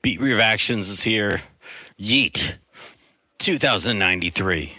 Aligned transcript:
Beat 0.00 0.20
Reactions 0.20 0.88
is 0.88 1.02
here. 1.02 1.42
Yeat 1.96 2.58
2093. 3.38 4.78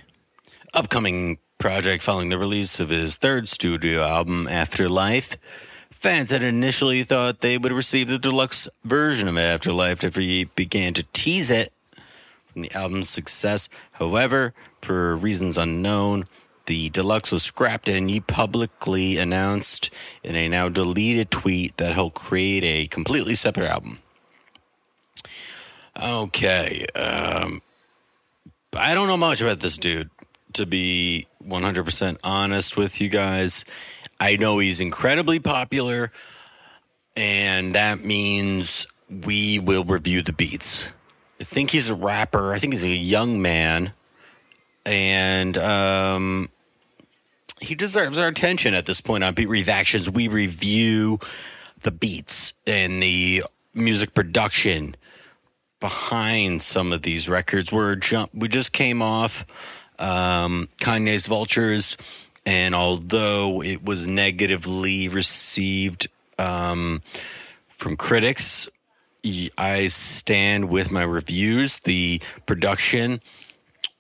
Upcoming 0.74 1.40
project 1.58 2.04
following 2.04 2.30
the 2.30 2.38
release 2.38 2.80
of 2.80 2.88
his 2.88 3.18
third 3.18 3.50
studio 3.50 4.02
album, 4.02 4.48
Afterlife. 4.48 5.38
Fans 5.92 6.32
had 6.32 6.42
initially 6.42 7.04
thought 7.04 7.42
they 7.42 7.58
would 7.58 7.74
receive 7.74 8.08
the 8.08 8.18
deluxe 8.18 8.70
version 8.86 9.28
of 9.28 9.38
Afterlife 9.38 10.06
after 10.06 10.22
he 10.22 10.46
began 10.46 10.94
to 10.94 11.04
tease 11.12 11.52
it 11.52 11.74
from 12.46 12.62
the 12.62 12.72
album's 12.72 13.10
success. 13.10 13.68
However, 13.92 14.54
for 14.82 15.18
reasons 15.18 15.58
unknown, 15.58 16.28
the 16.66 16.88
deluxe 16.92 17.30
was 17.30 17.44
scrapped 17.44 17.90
and 17.90 18.10
he 18.10 18.22
publicly 18.22 19.18
announced 19.18 19.90
in 20.24 20.38
a 20.38 20.48
now 20.48 20.70
deleted 20.70 21.30
tweet 21.30 21.76
that 21.76 21.96
he'll 21.96 22.10
create 22.10 22.64
a 22.64 22.88
completely 22.88 23.36
separate 23.36 23.68
album. 23.68 24.00
Okay. 26.02 26.86
Um, 26.96 27.62
I 28.74 28.94
don't 28.94 29.08
know 29.08 29.18
much 29.18 29.42
about 29.42 29.60
this 29.60 29.78
dude, 29.78 30.10
to 30.54 30.66
be 30.66 31.28
100% 31.46 32.18
honest 32.24 32.78
with 32.78 33.02
you 33.02 33.10
guys. 33.10 33.66
I 34.20 34.38
know 34.38 34.60
he's 34.60 34.80
incredibly 34.80 35.40
popular, 35.40 36.12
and 37.18 37.74
that 37.76 38.04
means 38.04 38.88
we 39.10 39.60
will 39.60 39.84
review 39.84 40.22
the 40.22 40.34
beats. 40.34 40.90
I 41.42 41.44
think 41.44 41.72
he's 41.72 41.90
a 41.90 41.96
rapper. 41.96 42.54
I 42.54 42.60
think 42.60 42.74
he's 42.74 42.84
a 42.84 42.90
young 42.90 43.42
man, 43.42 43.94
and 44.86 45.58
um, 45.58 46.50
he 47.60 47.76
deserves 47.76 48.20
our 48.20 48.28
attention 48.28 48.74
at 48.74 48.86
this 48.86 49.02
point 49.02 49.24
on 49.24 49.34
Beat 49.34 49.48
Reactions. 49.48 50.10
We 50.10 50.28
review 50.28 51.20
the 51.82 51.92
beats 51.92 52.54
and 52.68 53.02
the 53.02 53.44
music 53.74 54.14
production 54.14 54.96
behind 55.80 56.62
some 56.62 56.92
of 56.92 57.02
these 57.02 57.30
records. 57.30 57.72
We're 57.72 57.96
jump. 57.96 58.32
We 58.34 58.48
just 58.48 58.72
came 58.72 59.02
off 59.02 59.46
um, 59.98 60.70
Kanye's 60.78 61.28
Vultures, 61.28 61.98
and 62.46 62.76
although 62.76 63.62
it 63.62 63.84
was 63.84 64.08
negatively 64.08 65.08
received 65.08 66.08
um, 66.38 67.02
from 67.70 67.98
critics, 67.98 68.68
I 69.58 69.88
stand 69.90 70.70
with 70.70 70.92
my 70.92 71.04
reviews. 71.04 71.80
The 71.80 72.22
production, 72.46 73.22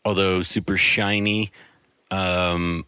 although 0.05 0.41
super 0.41 0.77
shiny, 0.77 1.51
um, 2.11 2.85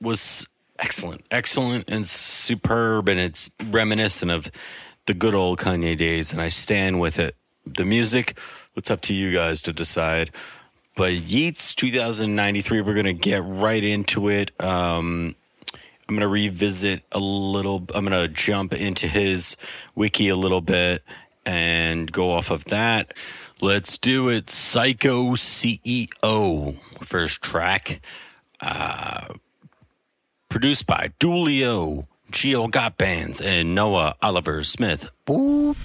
was 0.00 0.46
excellent, 0.78 1.22
excellent, 1.30 1.90
and 1.90 2.06
superb, 2.06 3.08
and 3.08 3.18
it's 3.18 3.50
reminiscent 3.70 4.30
of 4.30 4.50
the 5.06 5.14
good 5.14 5.34
old 5.34 5.58
Kanye 5.58 5.96
days, 5.96 6.32
and 6.32 6.40
I 6.40 6.50
stand 6.50 7.00
with 7.00 7.18
it 7.18 7.34
the 7.76 7.84
music, 7.84 8.38
it's 8.76 8.90
up 8.90 9.00
to 9.02 9.14
you 9.14 9.32
guys 9.32 9.62
to 9.62 9.72
decide. 9.72 10.30
But 10.96 11.12
Yeat's 11.12 11.74
2093, 11.74 12.80
we're 12.80 12.94
going 12.94 13.06
to 13.06 13.12
get 13.12 13.42
right 13.44 13.82
into 13.82 14.28
it. 14.28 14.50
Um, 14.60 15.36
I'm 16.08 16.14
going 16.14 16.20
to 16.20 16.28
revisit 16.28 17.02
a 17.12 17.18
little, 17.18 17.86
I'm 17.94 18.04
going 18.04 18.20
to 18.20 18.28
jump 18.28 18.72
into 18.72 19.06
his 19.06 19.56
wiki 19.94 20.28
a 20.28 20.36
little 20.36 20.60
bit 20.60 21.02
and 21.44 22.10
go 22.10 22.30
off 22.30 22.50
of 22.50 22.64
that. 22.66 23.14
Let's 23.60 23.98
do 23.98 24.28
it. 24.28 24.50
Psycho 24.50 25.32
CEO, 25.32 26.78
first 27.04 27.42
track. 27.42 28.00
Uh, 28.60 29.34
produced 30.48 30.86
by 30.86 31.12
Dulio, 31.20 32.06
Geo 32.30 32.68
Got 32.68 32.96
Bands, 32.98 33.40
and 33.40 33.74
Noah 33.74 34.16
Oliver 34.22 34.62
Smith. 34.62 35.10
Boop. 35.26 35.76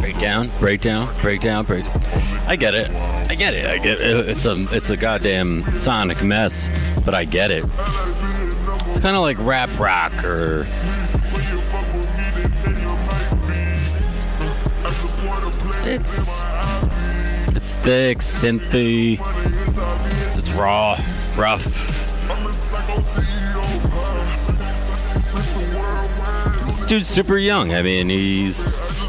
Breakdown, 0.00 0.50
breakdown, 0.58 1.08
breakdown, 1.18 1.64
breakdown. 1.64 2.00
I 2.46 2.56
get 2.56 2.74
it. 2.74 2.90
I 3.28 3.34
get 3.34 3.54
it. 3.54 3.66
I 3.66 3.78
get 3.78 4.00
it. 4.00 4.28
It's 4.28 4.44
a 4.46 4.66
it's 4.70 4.90
a 4.90 4.96
goddamn 4.96 5.64
sonic 5.76 6.22
mess, 6.22 6.68
but 7.04 7.14
I 7.14 7.24
get 7.24 7.50
it. 7.50 7.64
It's 8.88 9.00
kind 9.00 9.16
of 9.16 9.22
like 9.22 9.38
rap 9.40 9.70
rock 9.78 10.12
or 10.24 10.66
it's 15.84 16.42
it's 17.54 17.74
thick, 17.76 18.18
synthy. 18.18 19.18
It's 20.38 20.50
raw, 20.52 20.98
rough. 21.36 21.88
This 26.66 26.86
dude's 26.86 27.08
super 27.08 27.38
young. 27.38 27.74
I 27.74 27.82
mean, 27.82 28.08
he's 28.08 29.01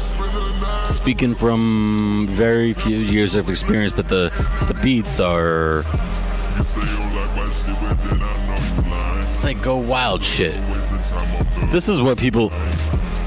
speaking 1.04 1.34
from 1.34 2.26
very 2.30 2.72
few 2.72 2.96
years 2.96 3.34
of 3.34 3.50
experience, 3.50 3.92
but 3.92 4.08
the 4.08 4.32
the 4.68 4.80
beats 4.82 5.20
are. 5.20 5.84
It's 9.34 9.44
like 9.44 9.60
go 9.62 9.76
wild 9.76 10.22
shit. 10.22 10.54
This 11.70 11.90
is 11.90 12.00
what 12.00 12.16
people 12.16 12.48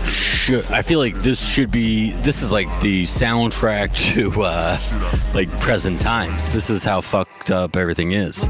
should. 0.06 0.66
I 0.72 0.82
feel 0.82 0.98
like 0.98 1.18
this 1.18 1.48
should 1.48 1.70
be. 1.70 2.14
This 2.24 2.42
is 2.42 2.52
like 2.52 2.68
the 2.82 3.04
soundtrack 3.04 3.94
to 4.16 4.42
uh, 4.42 4.80
like 5.36 5.48
present 5.60 6.02
times. 6.02 6.52
This 6.52 6.72
is 6.72 6.84
how 6.84 7.02
fucked 7.02 7.52
up 7.52 7.76
everything 7.78 8.14
is. 8.14 8.48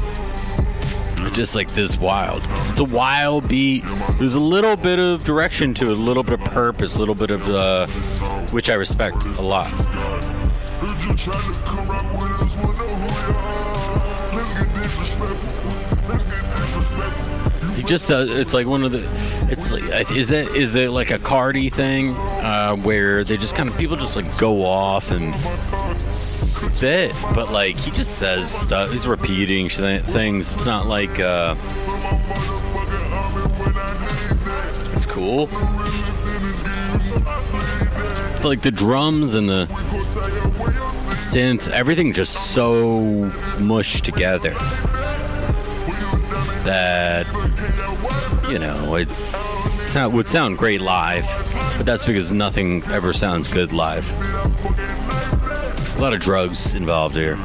Just 1.32 1.54
like 1.54 1.68
this 1.72 1.98
wild. 1.98 2.40
It's 2.70 2.80
a 2.80 2.84
wild 2.84 3.46
beat. 3.46 3.84
There's 4.18 4.36
a 4.36 4.40
little 4.40 4.76
bit 4.76 4.98
of 4.98 5.22
direction 5.24 5.74
to 5.74 5.90
it, 5.90 5.98
a 5.98 6.00
little 6.00 6.22
bit 6.22 6.40
of 6.40 6.46
purpose, 6.46 6.96
a 6.96 6.98
little 6.98 7.14
bit 7.14 7.30
of 7.30 7.46
uh, 7.46 7.86
which 8.52 8.70
I 8.70 8.74
respect 8.74 9.16
a 9.24 9.42
lot. 9.42 9.68
He 17.74 17.82
just 17.84 18.10
uh, 18.10 18.26
it's 18.28 18.54
like 18.54 18.66
one 18.66 18.82
of 18.82 18.92
the 18.92 19.08
it's 19.50 19.70
like 19.70 20.10
is 20.10 20.28
that 20.28 20.54
is 20.54 20.74
it 20.74 20.90
like 20.90 21.10
a 21.10 21.18
Carti 21.18 21.72
thing 21.72 22.10
uh, 22.10 22.76
where 22.76 23.24
they 23.24 23.36
just 23.36 23.54
kind 23.54 23.68
of 23.68 23.76
people 23.76 23.96
just 23.96 24.16
like 24.16 24.38
go 24.38 24.64
off 24.64 25.10
and 25.10 25.34
spit, 26.12 27.12
but 27.34 27.52
like 27.52 27.76
he 27.76 27.90
just 27.90 28.18
says 28.18 28.50
stuff. 28.50 28.90
He's 28.90 29.06
repeating 29.06 29.68
things. 29.68 30.54
It's 30.54 30.66
not 30.66 30.86
like 30.86 31.20
uh, 31.20 31.54
it's 34.94 35.06
cool. 35.06 35.48
Like 38.44 38.62
the 38.62 38.70
drums 38.70 39.34
and 39.34 39.48
the 39.48 39.66
synth, 40.88 41.68
everything 41.68 42.12
just 42.14 42.52
so 42.54 43.30
mushed 43.58 44.04
together 44.04 44.54
that 46.64 47.26
you 48.50 48.58
know 48.58 48.94
it's 48.94 49.18
sound, 49.18 50.14
would 50.14 50.26
sound 50.26 50.56
great 50.56 50.80
live, 50.80 51.24
but 51.76 51.84
that's 51.84 52.06
because 52.06 52.32
nothing 52.32 52.82
ever 52.86 53.12
sounds 53.12 53.52
good 53.52 53.72
live. 53.72 54.08
A 55.96 56.00
lot 56.00 56.12
of 56.14 56.20
drugs 56.20 56.74
involved 56.74 57.16
here. 57.16 57.38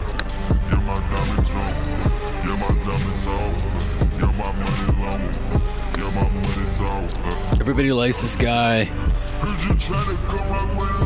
Everybody 7.59 7.91
likes 7.91 8.21
this 8.21 8.35
guy. 8.35 8.89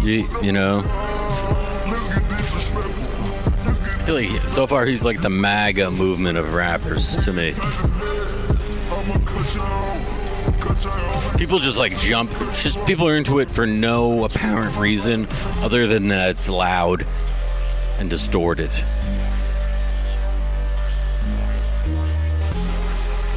You, 0.03 0.27
you 0.41 0.51
know. 0.51 0.83
Like 4.07 4.29
so 4.41 4.65
far 4.65 4.85
he's 4.85 5.03
like 5.03 5.21
the 5.21 5.29
MAGA 5.29 5.91
movement 5.91 6.37
of 6.37 6.53
rappers 6.53 7.17
to 7.25 7.33
me. 7.33 7.51
People 11.37 11.59
just 11.59 11.77
like 11.77 11.97
jump. 11.99 12.31
Just 12.53 12.83
people 12.85 13.07
are 13.07 13.17
into 13.17 13.39
it 13.39 13.49
for 13.51 13.67
no 13.67 14.23
apparent 14.23 14.77
reason 14.77 15.27
other 15.57 15.87
than 15.87 16.07
that 16.07 16.31
it's 16.31 16.49
loud 16.49 17.05
and 17.99 18.09
distorted. 18.09 18.71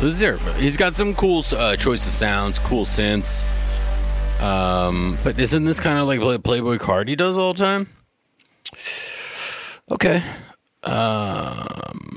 Zero. 0.09 0.39
He's 0.57 0.79
got 0.79 0.97
some 0.97 1.15
cool 1.15 1.45
uh, 1.53 1.77
choice 1.77 2.07
of 2.07 2.13
sounds, 2.13 2.59
cool 2.59 2.87
synths. 2.87 3.45
Um, 4.41 5.19
but 5.23 5.39
isn't 5.39 5.65
this 5.65 5.81
kind 5.81 5.99
of 5.99 6.07
like 6.07 6.21
what 6.21 6.43
Playboi 6.43 6.79
Carti 6.79 7.17
does 7.17 7.37
all 7.37 7.53
the 7.53 7.59
time? 7.59 7.89
Okay. 9.91 10.23
Um, 10.83 12.17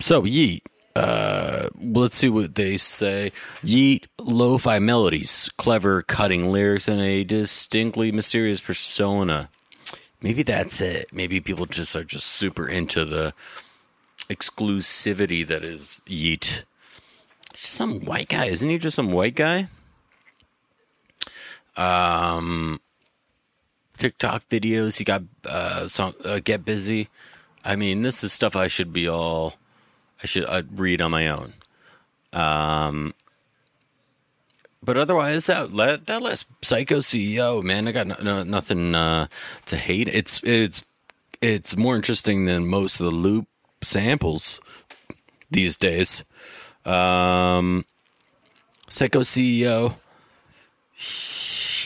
so 0.00 0.24
Yeat. 0.24 0.62
Uh, 0.94 1.68
let's 1.80 2.16
see 2.16 2.28
what 2.28 2.54
they 2.54 2.76
say. 2.76 3.32
Yeat 3.62 4.06
lo-fi 4.18 4.78
melodies, 4.78 5.50
clever, 5.56 6.02
cutting 6.02 6.50
lyrics, 6.50 6.88
and 6.88 7.00
a 7.00 7.24
distinctly 7.24 8.12
mysterious 8.12 8.60
persona. 8.60 9.50
Maybe 10.22 10.42
that's 10.42 10.80
it. 10.80 11.08
Maybe 11.12 11.40
people 11.40 11.66
just 11.66 11.94
are 11.94 12.04
just 12.04 12.26
super 12.26 12.66
into 12.66 13.04
the 13.04 13.34
exclusivity 14.30 15.46
that 15.46 15.62
is 15.62 16.00
Yeat 16.06 16.64
some 17.54 18.04
white 18.04 18.28
guy, 18.28 18.46
isn't 18.46 18.68
he? 18.68 18.78
Just 18.78 18.96
some 18.96 19.12
white 19.12 19.34
guy. 19.34 19.68
Um, 21.76 22.80
TikTok 23.98 24.48
videos. 24.48 24.98
He 24.98 25.04
got 25.04 25.22
uh, 25.44 25.88
song, 25.88 26.14
uh, 26.24 26.40
get 26.42 26.64
busy. 26.64 27.08
I 27.64 27.76
mean, 27.76 28.02
this 28.02 28.22
is 28.22 28.32
stuff 28.32 28.54
I 28.54 28.68
should 28.68 28.92
be 28.92 29.08
all. 29.08 29.54
I 30.22 30.26
should 30.26 30.46
I'd 30.46 30.78
read 30.78 31.00
on 31.00 31.10
my 31.10 31.28
own. 31.28 31.54
Um, 32.32 33.14
but 34.82 34.96
otherwise, 34.96 35.46
that 35.46 35.72
that, 35.72 36.06
that 36.06 36.22
last 36.22 36.46
Psycho 36.64 36.98
CEO 36.98 37.62
man, 37.62 37.88
I 37.88 37.92
got 37.92 38.06
no, 38.06 38.16
no, 38.22 38.42
nothing 38.44 38.94
uh, 38.94 39.26
to 39.66 39.76
hate. 39.76 40.08
It's 40.08 40.42
it's 40.44 40.84
it's 41.42 41.76
more 41.76 41.96
interesting 41.96 42.44
than 42.44 42.66
most 42.66 43.00
of 43.00 43.06
the 43.06 43.12
loop 43.12 43.48
samples 43.82 44.60
these 45.50 45.76
days. 45.76 46.24
Um, 46.84 47.84
Psycho 48.88 49.20
CEO, 49.20 49.96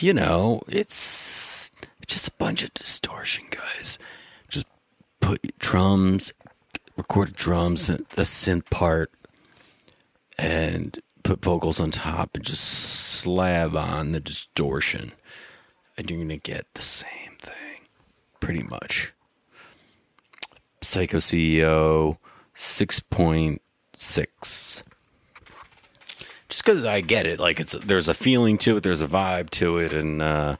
you 0.01 0.13
know, 0.13 0.61
it's 0.67 1.71
just 2.07 2.27
a 2.27 2.31
bunch 2.31 2.63
of 2.63 2.73
distortion, 2.73 3.45
guys. 3.49 3.99
Just 4.49 4.65
put 5.19 5.57
drums, 5.59 6.33
recorded 6.97 7.35
drums, 7.35 7.87
the 7.87 8.23
synth 8.23 8.69
part, 8.69 9.11
and 10.37 10.99
put 11.23 11.43
vocals 11.43 11.79
on 11.79 11.91
top 11.91 12.35
and 12.35 12.43
just 12.43 12.63
slab 12.63 13.75
on 13.75 14.11
the 14.11 14.19
distortion. 14.19 15.11
And 15.97 16.09
you're 16.09 16.19
going 16.19 16.29
to 16.29 16.37
get 16.37 16.65
the 16.73 16.81
same 16.81 17.35
thing, 17.39 17.81
pretty 18.39 18.63
much. 18.63 19.13
Psycho 20.81 21.17
CEO 21.17 22.17
6.6 22.55 24.83
just 26.51 26.65
because 26.65 26.83
I 26.83 27.01
get 27.01 27.25
it. 27.25 27.39
Like 27.39 27.59
it's 27.59 27.73
there's 27.73 28.09
a 28.09 28.13
feeling 28.13 28.57
to 28.59 28.77
it, 28.77 28.83
there's 28.83 29.01
a 29.01 29.07
vibe 29.07 29.49
to 29.51 29.77
it, 29.77 29.93
and 29.93 30.21
uh, 30.21 30.57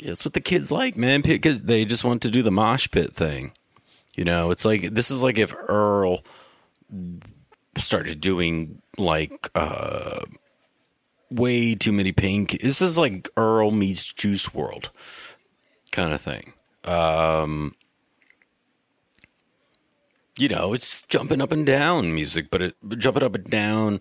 it's 0.00 0.24
what 0.24 0.32
the 0.32 0.40
kids 0.40 0.72
like, 0.72 0.96
man. 0.96 1.20
Because 1.20 1.62
they 1.62 1.84
just 1.84 2.04
want 2.04 2.22
to 2.22 2.30
do 2.30 2.42
the 2.42 2.52
mosh 2.52 2.88
pit 2.90 3.12
thing. 3.12 3.52
You 4.16 4.24
know, 4.24 4.50
it's 4.50 4.64
like 4.64 4.94
this 4.94 5.10
is 5.10 5.22
like 5.22 5.38
if 5.38 5.54
Earl 5.68 6.24
started 7.76 8.20
doing 8.20 8.80
like 8.96 9.50
uh, 9.56 10.20
way 11.30 11.74
too 11.74 11.92
many 11.92 12.12
pink. 12.12 12.60
This 12.60 12.80
is 12.80 12.96
like 12.96 13.28
Earl 13.36 13.72
meets 13.72 14.12
Juice 14.12 14.48
WRLD 14.48 14.90
kind 15.90 16.12
of 16.12 16.20
thing. 16.20 16.52
Um, 16.84 17.74
you 20.38 20.48
know, 20.48 20.74
it's 20.74 21.02
jumping 21.02 21.40
up 21.40 21.50
and 21.50 21.66
down 21.66 22.14
music, 22.14 22.52
but 22.52 22.62
it 22.62 22.76
jumping 22.98 23.24
up 23.24 23.34
and 23.34 23.50
down 23.50 24.00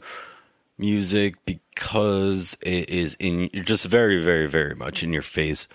music 0.79 1.35
because 1.45 2.57
it 2.61 2.89
is 2.89 3.15
in 3.19 3.49
just 3.65 3.85
very, 3.85 4.23
very, 4.23 4.47
very 4.47 4.75
much 4.75 5.03
in 5.03 5.13
your 5.13 5.21
face. 5.21 5.67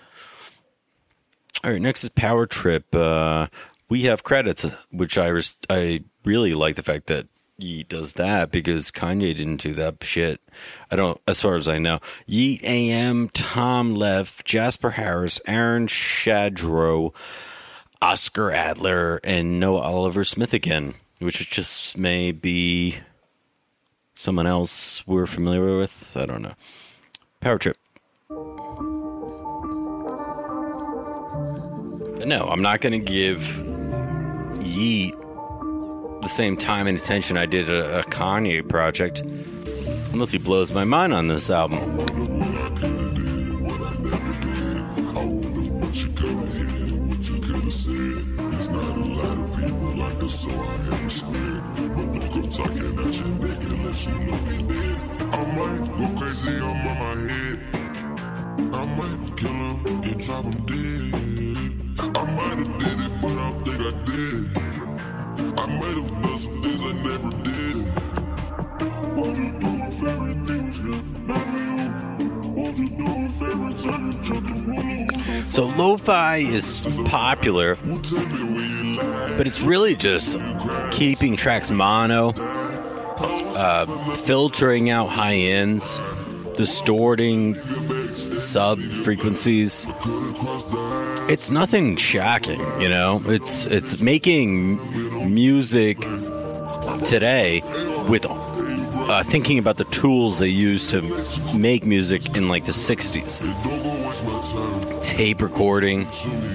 All 1.63 1.71
right, 1.71 1.81
next 1.81 2.03
is 2.03 2.09
Power 2.09 2.45
Trip. 2.45 2.93
Uh, 2.93 3.47
we 3.89 4.03
have 4.03 4.23
credits, 4.23 4.65
which 4.91 5.17
I 5.17 5.27
res- 5.27 5.57
I 5.69 6.03
really 6.23 6.53
like 6.53 6.75
the 6.75 6.83
fact 6.83 7.07
that 7.07 7.27
Yeat 7.57 7.87
does 7.87 8.13
that 8.13 8.51
because 8.51 8.91
Kanye 8.91 9.35
didn't 9.35 9.61
do 9.61 9.73
that 9.75 10.03
shit. 10.03 10.41
I 10.91 10.95
don't, 10.95 11.19
as 11.27 11.41
far 11.41 11.55
as 11.55 11.67
I 11.67 11.77
know. 11.77 11.99
Yeat 12.25 12.63
AM, 12.63 13.29
Tom 13.29 13.95
Leff, 13.95 14.43
Jasper 14.43 14.91
Harris, 14.91 15.39
Aaron 15.47 15.87
Shadrow, 15.87 17.15
Oscar 18.01 18.51
Adler, 18.51 19.21
and 19.23 19.59
Noah 19.59 19.81
Oliver 19.81 20.25
Smith 20.25 20.53
again, 20.53 20.95
which 21.19 21.49
just 21.49 21.97
may 21.97 22.33
be 22.33 22.97
someone 24.15 24.47
else 24.47 25.05
we're 25.07 25.27
familiar 25.27 25.77
with. 25.77 26.17
I 26.17 26.25
don't 26.25 26.41
know. 26.41 26.53
Power 27.41 27.57
Trip. 27.57 27.77
But 32.17 32.27
no, 32.27 32.47
I'm 32.47 32.61
not 32.61 32.81
going 32.81 32.93
to 32.93 32.99
give 32.99 33.41
Yeat 34.65 35.13
the 36.21 36.27
same 36.27 36.57
time 36.57 36.87
and 36.87 36.97
attention 36.97 37.37
I 37.37 37.45
did 37.45 37.69
a, 37.69 37.99
a 37.99 38.03
Kanye 38.03 38.67
project 38.67 39.21
unless 40.11 40.31
he 40.31 40.39
blows 40.39 40.71
my 40.71 40.83
mind 40.83 41.13
on 41.13 41.27
this 41.27 41.51
album. 41.51 41.77
Drop 60.25 60.43
him 60.43 60.53
dead. 60.65 61.13
I 61.99 62.23
might 62.25 62.57
have 62.57 62.79
did 62.79 62.99
it, 62.99 63.11
but 63.21 63.37
I 63.37 63.51
think 63.63 63.79
I 63.81 63.91
did. 64.05 64.43
I 65.57 65.65
might 65.67 65.97
have 65.97 66.11
done 66.23 66.39
some 66.39 66.61
things 66.63 66.81
I 66.83 66.93
never 66.93 67.31
did. 67.43 67.75
What 69.15 69.31
you 69.37 69.49
do 69.59 69.71
if 69.85 70.03
everything 70.03 70.63
was 70.67 70.77
for 70.77 70.87
you? 70.87 71.79
Do 72.95 73.05
if 73.07 73.41
every 73.41 73.73
time 73.75 74.03
you 74.11 74.37
roller 74.73 75.43
So 75.43 75.65
lo-fi 75.77 76.37
is 76.37 76.81
popular 77.05 77.77
but 79.37 79.47
it's 79.47 79.61
really 79.61 79.95
just 79.95 80.37
keeping 80.91 81.35
tracks 81.35 81.69
mono, 81.69 82.33
uh, 82.37 83.85
filtering 84.23 84.89
out 84.89 85.09
high 85.09 85.35
ends, 85.35 85.99
distorting 86.55 87.55
sub 88.15 88.79
frequencies. 88.79 89.85
It's 91.27 91.49
nothing 91.49 91.97
shocking, 91.97 92.59
you 92.79 92.89
know. 92.89 93.21
It's 93.25 93.65
it's 93.65 94.01
making 94.01 95.33
music 95.33 95.99
today 97.05 97.61
with 98.09 98.25
uh, 98.27 99.23
thinking 99.23 99.57
about 99.59 99.77
the 99.77 99.85
tools 99.85 100.39
they 100.39 100.47
used 100.47 100.89
to 100.91 101.01
make 101.57 101.85
music 101.85 102.35
in 102.35 102.47
like 102.47 102.65
the 102.65 102.71
60s 102.71 103.41
tape 105.03 105.41
recording 105.41 106.07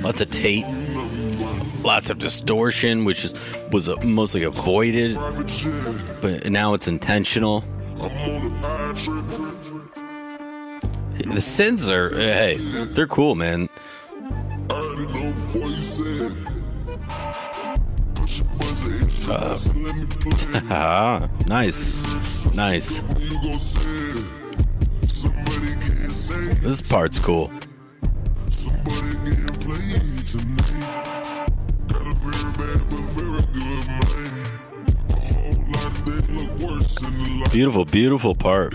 lots 0.02 0.21
of 0.21 0.31
tape 0.31 0.64
lots 1.83 2.11
of 2.11 2.19
distortion, 2.19 3.05
which 3.05 3.25
is, 3.25 3.35
was 3.73 3.88
mostly 4.05 4.43
avoided, 4.43 5.17
but 6.21 6.50
now 6.50 6.75
it's 6.75 6.88
intentional. 6.88 7.64
The 11.22 11.40
synths 11.40 11.86
are 11.86 12.14
hey, 12.14 12.56
they're 12.56 13.06
cool, 13.06 13.34
man. 13.34 13.68
Uh, 20.70 21.28
nice, 21.46 22.54
nice. 22.54 23.00
This 26.60 26.80
part's 26.82 27.18
cool. 27.18 27.50
Beautiful, 37.50 37.84
beautiful 37.84 38.34
part. 38.34 38.74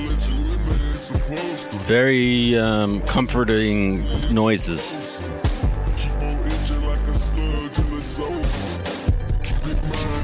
Very 1.91 2.57
um, 2.57 3.01
comforting 3.01 4.05
noises. 4.33 5.19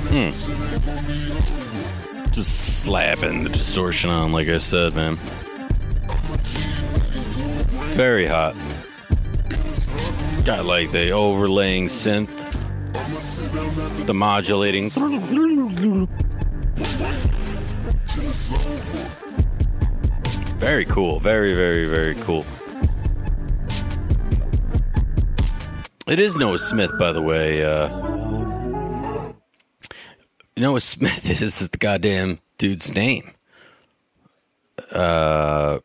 Hmm. 0.08 0.32
Just 2.32 2.80
slapping 2.84 3.44
the 3.44 3.50
distortion 3.50 4.10
on, 4.10 4.32
like 4.32 4.48
I 4.48 4.60
said, 4.60 4.96
man. 4.96 5.18
Very 7.98 8.28
hot. 8.28 8.56
Got 10.46 10.66
like 10.66 10.94
the 10.94 11.12
overlaying 11.12 11.88
synth, 11.88 12.32
the 14.06 14.14
modulating. 14.14 14.90
Very 20.78 20.86
cool. 20.86 21.20
Very, 21.20 21.56
very, 21.56 21.88
very 21.88 22.14
cool. 22.14 22.46
It 26.06 26.20
is 26.20 26.38
Noah 26.38 26.60
Smith, 26.60 26.92
by 27.00 27.12
the 27.12 27.22
way. 27.24 27.66
Uh, 27.66 29.34
Noah 30.56 30.80
Smith 30.80 31.28
is 31.42 31.68
the 31.68 31.78
goddamn 31.80 32.42
dude's 32.60 32.94
name. 32.94 33.32
Uh, 34.92 35.80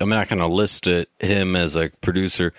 I'm 0.00 0.10
not 0.10 0.28
going 0.28 0.40
to 0.40 0.46
list 0.46 0.86
it 0.86 1.08
him 1.18 1.56
as 1.56 1.76
a 1.76 1.88
producer. 2.02 2.52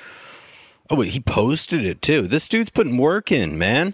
Oh 0.90 0.96
wait, 0.96 1.12
he 1.12 1.20
posted 1.20 1.86
it 1.86 2.02
too. 2.02 2.28
This 2.28 2.48
dude's 2.48 2.72
putting 2.72 2.98
work 2.98 3.32
in, 3.32 3.56
man. 3.56 3.94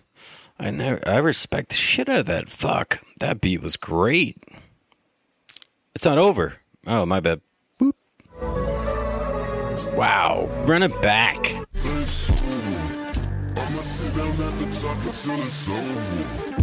I 0.58 0.72
never, 0.72 1.06
I 1.06 1.18
respect 1.18 1.68
the 1.68 1.76
shit 1.76 2.08
out 2.08 2.20
of 2.20 2.26
that. 2.28 2.48
Fuck, 2.48 3.04
that 3.20 3.42
beat 3.42 3.62
was 3.62 3.76
great. 3.76 4.42
It's 5.94 6.06
not 6.06 6.18
over. 6.18 6.62
Oh, 6.86 7.06
my 7.06 7.22
bad. 7.22 7.40
Boop. 7.80 7.94
Wow. 9.96 10.50
Run 10.66 10.84
it 10.84 10.92
back. 11.02 11.38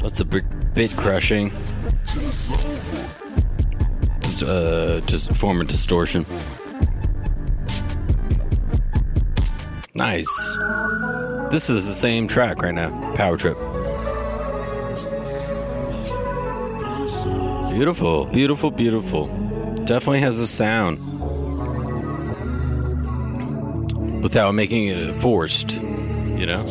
That's 0.02 0.20
a 0.20 0.24
bit, 0.26 0.74
bit 0.74 0.90
crushing. 0.96 1.50
Uh, 4.42 5.00
just 5.06 5.34
form 5.36 5.60
a 5.60 5.64
distortion. 5.64 6.26
Nice. 9.94 10.58
This 11.50 11.70
is 11.70 11.86
the 11.86 11.94
same 11.94 12.28
track 12.28 12.60
right 12.62 12.74
now. 12.74 12.90
Power 13.14 13.38
Trip. 13.38 13.56
Beautiful, 17.70 18.26
beautiful, 18.26 18.70
beautiful 18.70 19.49
definitely 19.90 20.20
has 20.20 20.38
a 20.38 20.46
sound 20.46 20.98
without 24.22 24.54
making 24.54 24.86
it 24.86 25.12
forced, 25.16 25.72
you 25.72 26.46
know? 26.46 26.64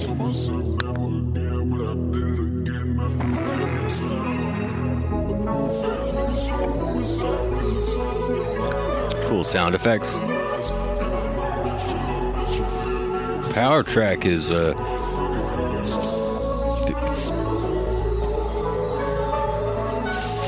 Cool 9.28 9.44
sound 9.44 9.76
effects. 9.76 10.14
Power 13.54 13.84
track 13.84 14.26
is 14.26 14.50
uh 14.50 14.99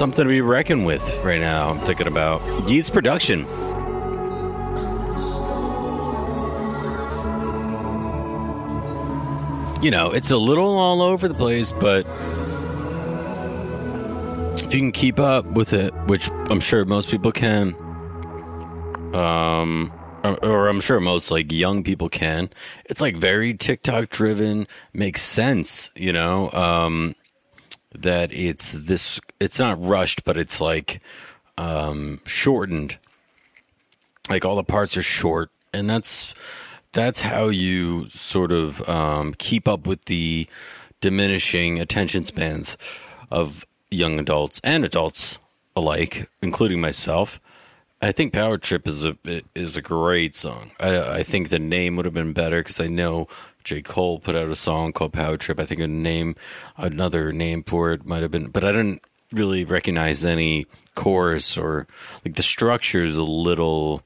something 0.01 0.23
to 0.23 0.29
be 0.29 0.41
reckoned 0.41 0.83
with 0.83 1.23
right 1.23 1.39
now. 1.39 1.69
I'm 1.69 1.77
thinking 1.77 2.07
about 2.07 2.41
Yeat's 2.67 2.89
production. 2.89 3.41
You 9.83 9.91
know, 9.91 10.09
it's 10.11 10.31
a 10.31 10.37
little 10.37 10.79
all 10.79 11.03
over 11.03 11.27
the 11.27 11.35
place, 11.35 11.71
but 11.71 12.07
if 14.57 14.73
you 14.73 14.79
can 14.79 14.91
keep 14.91 15.19
up 15.19 15.45
with 15.45 15.71
it, 15.71 15.93
which 16.07 16.31
I'm 16.49 16.59
sure 16.59 16.83
most 16.83 17.11
people 17.11 17.31
can, 17.31 17.75
um, 19.13 19.93
or, 20.41 20.67
I'm 20.67 20.81
sure 20.81 20.99
most 20.99 21.29
like 21.29 21.51
young 21.51 21.83
people 21.83 22.09
can, 22.09 22.49
it's 22.85 23.01
like 23.01 23.17
very 23.17 23.53
TikTok 23.53 24.09
driven, 24.09 24.65
makes 24.93 25.21
sense, 25.21 25.91
you 25.95 26.11
know. 26.11 26.51
Um, 26.53 27.13
that 27.93 28.31
it's 28.31 28.71
this 28.71 29.19
it's 29.39 29.59
not 29.59 29.81
rushed 29.83 30.23
but 30.23 30.37
it's 30.37 30.61
like 30.61 31.01
um 31.57 32.19
shortened 32.25 32.97
like 34.29 34.45
all 34.45 34.55
the 34.55 34.63
parts 34.63 34.95
are 34.95 35.03
short 35.03 35.49
and 35.73 35.89
that's 35.89 36.33
that's 36.93 37.21
how 37.21 37.47
you 37.47 38.09
sort 38.09 38.51
of 38.51 38.87
um 38.87 39.33
keep 39.37 39.67
up 39.67 39.85
with 39.85 40.05
the 40.05 40.47
diminishing 41.01 41.79
attention 41.79 42.23
spans 42.25 42.77
of 43.29 43.65
young 43.89 44.19
adults 44.19 44.61
and 44.63 44.85
adults 44.85 45.37
alike 45.75 46.29
including 46.41 46.79
myself 46.79 47.39
I 48.03 48.11
think 48.11 48.33
Power 48.33 48.57
Trip 48.57 48.87
is 48.87 49.05
a 49.05 49.15
is 49.53 49.75
a 49.75 49.81
great 49.81 50.35
song. 50.35 50.71
I, 50.79 51.17
I 51.19 51.23
think 51.23 51.49
the 51.49 51.59
name 51.59 51.95
would 51.95 52.05
have 52.05 52.15
been 52.15 52.33
better 52.33 52.61
because 52.61 52.79
I 52.79 52.87
know 52.87 53.27
J. 53.63 53.81
Cole 53.81 54.19
put 54.19 54.35
out 54.35 54.49
a 54.49 54.55
song 54.55 54.93
called 54.93 55.13
Power 55.13 55.37
Trip. 55.37 55.59
I 55.59 55.65
think 55.65 55.79
a 55.81 55.87
name, 55.87 56.35
another 56.77 57.31
name 57.31 57.63
for 57.63 57.91
it 57.91 58.05
might 58.05 58.21
have 58.21 58.31
been, 58.31 58.47
but 58.47 58.63
I 58.63 58.71
didn't 58.71 59.01
really 59.31 59.63
recognize 59.63 60.25
any 60.25 60.67
chorus 60.95 61.57
or 61.57 61.87
like 62.25 62.35
the 62.35 62.43
structure 62.43 63.05
is 63.05 63.17
a 63.17 63.23
little 63.23 64.03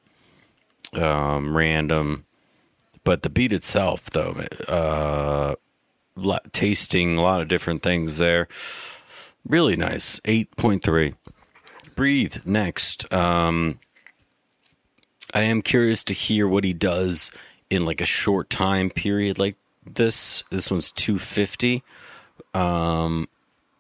um, 0.94 1.56
random, 1.56 2.26
but 3.04 3.24
the 3.24 3.30
beat 3.30 3.54
itself, 3.54 4.10
though, 4.12 4.44
uh, 4.68 5.56
tasting 6.54 7.18
a 7.18 7.22
lot 7.22 7.42
of 7.42 7.48
different 7.48 7.82
things 7.82 8.18
there. 8.18 8.48
Really 9.48 9.76
nice. 9.76 10.20
8.3. 10.22 11.16
Breathe 11.96 12.38
next. 12.46 13.12
Um, 13.14 13.80
I 15.34 15.42
am 15.42 15.62
curious 15.62 16.04
to 16.06 16.14
hear 16.14 16.48
what 16.48 16.64
he 16.64 16.74
does 16.74 17.32
in 17.70 17.86
like 17.86 18.02
a 18.02 18.06
short 18.06 18.50
time 18.50 18.90
period 18.90 19.40
like 19.40 19.56
this. 19.86 20.44
This 20.50 20.70
one's 20.70 20.92
250. 20.92 21.84
Um, 22.54 23.28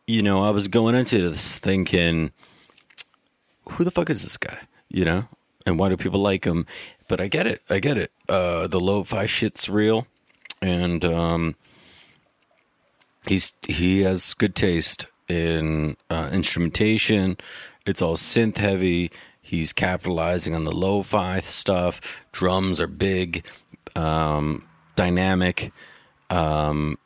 you 0.07 0.21
know, 0.21 0.43
I 0.43 0.51
was 0.51 0.67
going 0.67 0.95
into 0.95 1.29
this 1.29 1.57
thinking, 1.57 2.31
who 3.71 3.83
the 3.83 3.91
fuck 3.91 4.09
is 4.09 4.23
this 4.23 4.37
guy? 4.37 4.59
You 4.89 5.05
know, 5.05 5.27
and 5.65 5.79
why 5.79 5.89
do 5.89 5.97
people 5.97 6.21
like 6.21 6.45
him? 6.45 6.65
But 7.07 7.19
I 7.21 7.27
get 7.27 7.47
it. 7.47 7.61
I 7.69 7.79
get 7.79 7.97
it. 7.97 8.11
Uh, 8.29 8.67
the 8.67 8.79
lo-fi 8.79 9.25
shit's 9.25 9.69
real, 9.69 10.07
and 10.61 11.03
um, 11.05 11.55
he's 13.27 13.53
he 13.67 14.01
has 14.01 14.33
good 14.33 14.55
taste 14.55 15.07
in 15.27 15.97
uh, 16.09 16.29
instrumentation. 16.31 17.37
It's 17.85 18.01
all 18.01 18.15
synth 18.15 18.57
heavy. 18.57 19.11
He's 19.41 19.73
capitalizing 19.73 20.55
on 20.55 20.63
the 20.63 20.71
lo-fi 20.71 21.39
stuff. 21.39 22.01
Drums 22.31 22.79
are 22.79 22.87
big 22.87 23.45
um, 23.95 24.67
dynamic. 24.95 25.71
Um, 26.29 26.97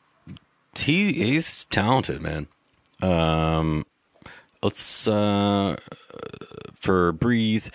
he 0.76 1.14
he's 1.14 1.66
talented, 1.66 2.22
man. 2.22 2.48
Um, 3.02 3.86
let's 4.62 5.08
uh, 5.08 5.78
for 6.76 7.12
breathe, 7.12 7.68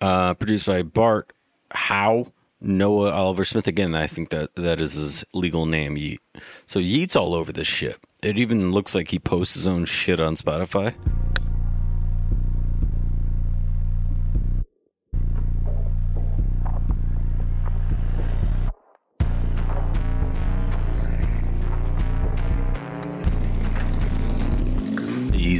uh, 0.00 0.34
produced 0.34 0.66
by 0.66 0.82
Bart 0.82 1.32
Howe. 1.70 2.32
Noah 2.62 3.10
Oliver 3.12 3.46
Smith 3.46 3.66
again. 3.66 3.94
I 3.94 4.06
think 4.06 4.28
that 4.28 4.54
that 4.54 4.82
is 4.82 4.92
his 4.92 5.24
legal 5.32 5.64
name. 5.64 5.96
Yeat. 5.96 6.20
So 6.66 6.78
Yeat's 6.78 7.16
all 7.16 7.34
over 7.34 7.52
this 7.52 7.66
shit. 7.66 7.98
It 8.22 8.38
even 8.38 8.70
looks 8.70 8.94
like 8.94 9.10
he 9.10 9.18
posts 9.18 9.54
his 9.54 9.66
own 9.66 9.86
shit 9.86 10.20
on 10.20 10.34
Spotify. 10.34 10.94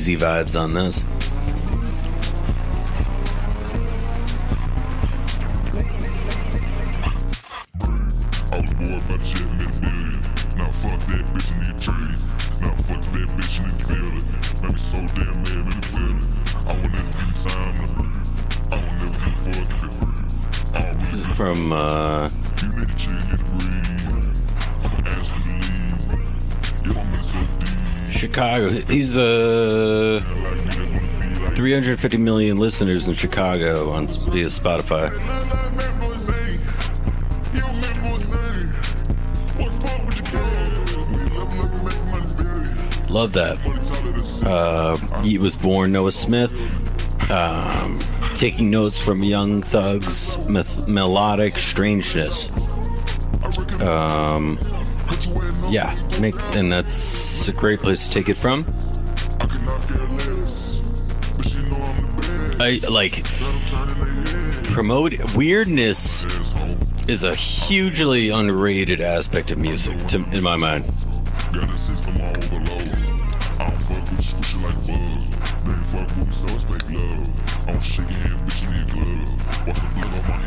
Breathe. 0.07 0.23
I 0.23 0.43
don't 0.45 0.73
really 0.73 0.93
From 21.35 21.73
uh, 21.73 22.31
Chicago. 28.21 28.69
He's 28.69 29.17
uh, 29.17 30.21
Like 30.23 30.37
me, 30.37 30.43
that 30.43 31.09
wanna 31.17 31.39
be 31.39 31.45
like 31.47 31.55
350 31.57 32.19
million 32.19 32.59
listeners 32.59 33.09
in 33.09 33.15
Chicago 33.15 33.89
on 33.93 34.09
via 34.09 34.45
Spotify. 34.45 35.11
Love 43.09 43.33
that. 43.33 43.57
Uh, 44.47 44.97
he 45.23 45.39
was 45.39 45.57
born 45.57 45.91
Noah 45.91 46.13
Smith. 46.13 46.53
Um, 47.31 47.99
taking 48.37 48.71
notes 48.71 48.99
from 48.99 49.25
Young 49.25 49.63
Thug's 49.63 50.37
melodic 50.87 51.57
strangeness. 51.59 52.51
Um, 53.81 54.59
yeah, 55.71 55.97
make, 56.21 56.35
and 56.55 56.71
that's 56.71 57.49
a 57.49 57.53
great 57.53 57.81
place 57.81 58.07
to 58.07 58.11
take 58.13 58.29
it 58.29 58.37
from. 58.37 58.67
I 62.61 62.81
like 62.91 63.25
promote 64.73 65.35
weirdness 65.35 66.25
is 67.09 67.23
a 67.23 67.35
hugely 67.35 68.29
underrated 68.31 69.01
aspect 69.01 69.51
of 69.51 69.59
music, 69.59 69.99
to, 70.09 70.19
in 70.33 70.43
my 70.43 70.57
mind. 70.57 70.85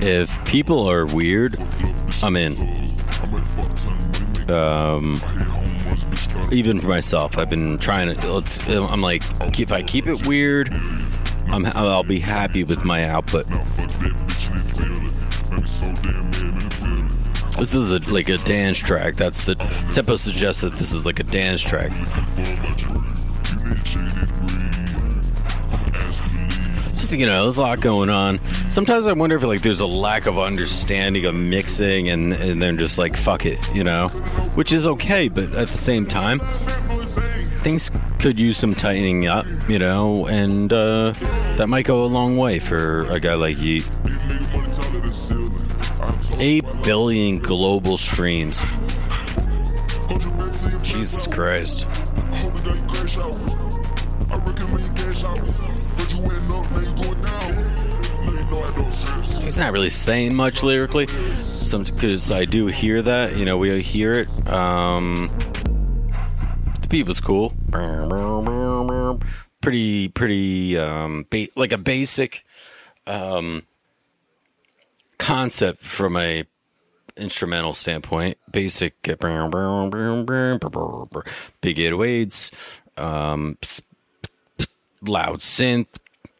If 0.01 0.45
people 0.45 0.87
are 0.89 1.05
weird, 1.05 1.55
I'm 2.21 2.35
in. 2.35 2.53
Um, 4.49 5.21
even 6.53 6.79
for 6.79 6.87
myself, 6.87 7.37
I've 7.37 7.49
been 7.49 7.77
trying 7.77 8.15
to. 8.15 8.33
Let's. 8.33 8.59
I'm 8.69 9.01
like, 9.01 9.23
if 9.59 9.71
I 9.71 9.81
keep 9.81 10.07
it 10.07 10.27
weird, 10.27 10.69
I'm. 11.47 11.65
I'll 11.65 12.03
be 12.03 12.19
happy 12.19 12.63
with 12.63 12.85
my 12.85 13.09
output. 13.09 13.47
This 17.57 17.75
is 17.75 17.91
a, 17.91 17.99
like 18.11 18.29
a 18.29 18.37
dance 18.39 18.77
track. 18.77 19.15
That's 19.15 19.45
the 19.45 19.55
Tempo 19.91 20.15
suggests 20.15 20.61
that 20.61 20.73
this 20.73 20.91
is 20.91 21.05
like 21.05 21.19
a 21.19 21.23
dance 21.23 21.61
track. 21.61 21.91
Just 26.93 27.13
you 27.13 27.25
know 27.25 27.43
there's 27.43 27.57
a 27.57 27.61
lot 27.61 27.79
going 27.79 28.09
on 28.09 28.39
sometimes 28.69 29.05
i 29.05 29.13
wonder 29.13 29.35
if 29.35 29.43
like 29.43 29.61
there's 29.61 29.81
a 29.81 29.85
lack 29.85 30.25
of 30.25 30.39
understanding 30.39 31.25
of 31.25 31.35
mixing 31.35 32.09
and 32.09 32.33
and 32.33 32.59
then 32.59 32.75
just 32.75 32.97
like 32.97 33.15
fuck 33.15 33.45
it 33.45 33.59
you 33.75 33.83
know 33.83 34.09
which 34.55 34.71
is 34.71 34.85
okay 34.85 35.27
but 35.27 35.45
at 35.53 35.67
the 35.67 35.77
same 35.77 36.05
time 36.05 36.39
things 37.63 37.89
could 38.19 38.39
use 38.39 38.57
some 38.57 38.73
tightening 38.73 39.25
up 39.27 39.45
you 39.67 39.79
know 39.79 40.27
and 40.27 40.71
uh 40.71 41.13
that 41.57 41.67
might 41.67 41.85
go 41.85 42.03
a 42.03 42.07
long 42.07 42.37
way 42.37 42.57
for 42.59 43.01
a 43.11 43.19
guy 43.19 43.35
like 43.35 43.59
Yeat. 43.59 43.83
Big 44.03 44.13
nigga 44.13 44.53
money 44.53 44.71
taller 44.73 44.99
than 44.99 45.11
ceiling. 45.11 45.51
I 46.01 46.11
told 46.19 46.41
8 46.41 46.83
billion 46.83 47.39
global 47.39 47.97
streams 47.97 48.61
jesus 50.83 51.27
christ 51.27 51.87
he's 59.43 59.59
not 59.59 59.71
really 59.71 59.89
saying 59.89 60.33
much 60.33 60.63
lyrically 60.63 61.07
because 61.81 62.31
i 62.31 62.45
do 62.45 62.67
hear 62.67 63.01
that 63.01 63.35
you 63.35 63.45
know 63.45 63.57
we 63.57 63.81
hear 63.81 64.13
it 64.13 64.47
um 64.47 65.29
the 66.83 66.87
beat 66.87 67.07
was 67.07 67.19
cool. 67.19 67.53
Pretty 69.61 70.09
pretty 70.09 70.77
um 70.77 71.25
ba- 71.29 71.47
like 71.55 71.71
a 71.71 71.77
basic 71.77 72.45
um 73.07 73.63
concept 75.17 75.81
from 75.83 76.17
a 76.17 76.43
instrumental 77.15 77.73
standpoint. 77.73 78.37
Basic 78.51 79.01
big 81.61 81.77
808s 81.77 82.51
um 82.97 83.57
loud 85.01 85.39
synth 85.39 85.87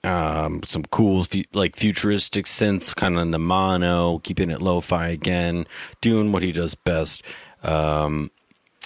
um, 0.04 0.62
some 0.64 0.84
cool 0.86 1.26
like 1.54 1.76
futuristic 1.76 2.46
synths, 2.46 2.96
kind 2.96 3.16
of 3.16 3.22
in 3.22 3.32
the 3.32 3.40
mono, 3.40 4.20
keeping 4.20 4.50
it 4.50 4.62
lo-fi 4.62 5.08
again, 5.08 5.66
doing 6.02 6.32
what 6.32 6.44
he 6.44 6.52
does 6.52 6.76
best. 6.76 7.24
Um, 7.64 8.30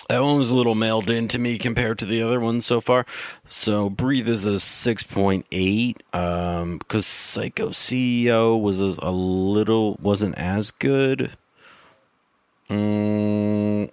that 0.10 0.22
one 0.22 0.38
was 0.38 0.52
a 0.52 0.56
little 0.56 0.76
mailed 0.76 1.10
in 1.10 1.28
to 1.30 1.40
me 1.40 1.58
compared 1.58 2.00
to 2.00 2.06
the 2.06 2.22
other 2.22 2.40
ones 2.40 2.66
so 2.66 2.80
far. 2.80 3.06
So 3.50 3.90
breathe 3.90 4.30
is 4.30 4.46
a 4.46 4.60
six 4.60 5.04
point 5.04 5.46
eight. 5.52 6.02
Um, 6.14 6.78
because 6.78 7.06
Psycho 7.06 7.70
CEO 7.70 8.60
was 8.60 8.80
a, 8.80 8.96
a 9.00 9.12
little 9.12 9.96
wasn't 10.02 10.36
as 10.36 10.72
good. 10.72 11.32
Mm, 12.70 13.90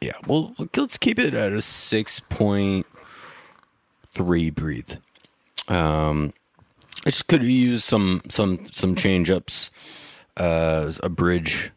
yeah, 0.00 0.12
well, 0.26 0.54
let's 0.76 0.98
keep 0.98 1.18
it 1.18 1.34
at 1.34 1.52
a 1.52 1.60
six 1.60 2.18
point 2.18 2.86
three. 4.10 4.50
Breathe. 4.50 4.94
Um, 5.68 6.32
I 7.04 7.10
just 7.10 7.26
could 7.26 7.42
use 7.42 7.84
some 7.84 8.22
some 8.28 8.66
some 8.70 8.94
change 8.94 9.30
ups, 9.30 9.70
uh, 10.36 10.92
a 11.02 11.08
bridge. 11.08 11.72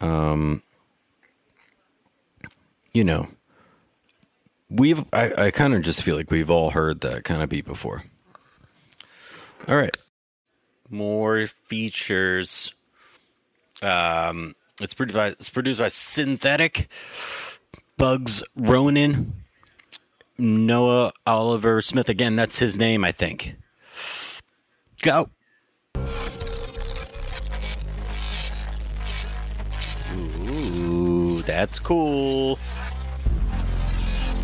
Um, 0.00 0.62
you 2.92 3.04
know, 3.04 3.28
we've 4.68 5.04
I, 5.12 5.46
I 5.46 5.50
kind 5.50 5.74
of 5.74 5.82
just 5.82 6.02
feel 6.02 6.16
like 6.16 6.30
we've 6.30 6.50
all 6.50 6.70
heard 6.70 7.00
that 7.02 7.24
kind 7.24 7.42
of 7.42 7.48
beat 7.48 7.64
before. 7.64 8.04
All 9.68 9.76
right, 9.76 9.96
more 10.90 11.46
features. 11.46 12.74
Um, 13.82 14.56
it's 14.80 14.94
produced 14.94 15.16
by 15.16 15.26
it's 15.28 15.48
produced 15.48 15.78
by 15.78 15.88
Synthetic, 15.88 16.88
Bugz 17.98 18.42
Ronin, 18.56 19.32
Noah 20.38 21.12
Oliver 21.24 21.80
Smith. 21.80 22.08
Again, 22.08 22.34
that's 22.34 22.58
his 22.58 22.76
name, 22.76 23.04
I 23.04 23.12
think. 23.12 23.54
Go. 25.02 25.28
Ooh, 30.48 31.42
that's 31.42 31.78
cool. 31.78 32.56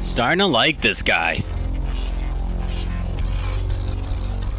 Starting 0.03 0.39
to 0.39 0.47
like 0.47 0.81
this 0.81 1.03
guy. 1.03 1.43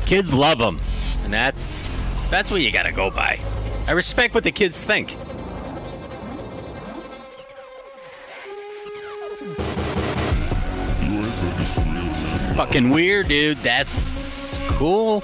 Kids 0.05 0.33
love 0.33 0.59
him, 0.59 0.79
and 1.23 1.31
that's 1.31 1.89
that's 2.29 2.51
what 2.51 2.61
you 2.61 2.71
gotta 2.71 2.91
go 2.91 3.09
by. 3.09 3.39
I 3.87 3.91
respect 3.91 4.33
what 4.33 4.43
the 4.43 4.51
kids 4.51 4.83
think. 4.83 5.11
Fucking 12.55 12.89
weird, 12.91 13.27
dude. 13.27 13.57
That's 13.57 14.57
cool. 14.77 15.23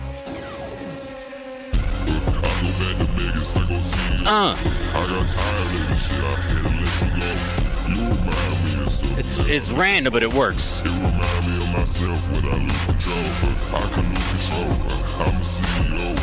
Uh, 4.33 4.55
I 4.55 5.07
got 5.09 5.27
tired 5.27 5.59
of 5.59 5.89
this 5.89 6.07
shit, 6.07 6.23
I 6.23 6.25
to 6.47 6.69
let 6.79 6.95
you 7.01 8.05
go. 8.05 9.19
It's 9.19 9.33
it's 9.39 9.69
random, 9.71 10.13
but 10.13 10.23
it 10.23 10.33
works. 10.33 10.79
Myself 10.85 12.31
when 12.31 12.45
I 12.45 12.55
lose 12.63 12.85
control. 12.85 13.27
I 13.75 13.83
can 13.91 14.07
lose 14.07 14.31
control. 14.31 14.71
I'm 15.19 15.35
a 15.35 15.43
CEO. 15.43 16.15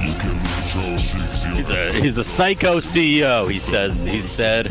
You 0.00 0.14
can 0.14 0.34
lose 0.94 1.10
control. 1.10 1.56
He's 1.56 1.70
a 1.70 1.92
he's 1.94 2.18
a 2.18 2.22
psycho 2.22 2.78
CEO. 2.78 3.50
He 3.50 3.58
says 3.58 4.00
he 4.00 4.22
said. 4.22 4.70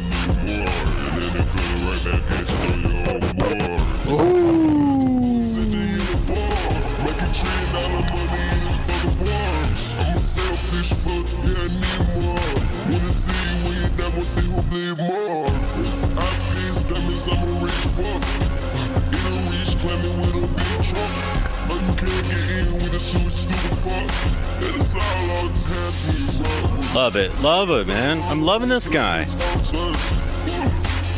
Love 27.05 27.17
it, 27.17 27.39
love 27.39 27.69
it, 27.69 27.85
man. 27.85 28.19
I'm 28.31 28.41
loving 28.41 28.67
this 28.67 28.87
guy. 28.87 29.25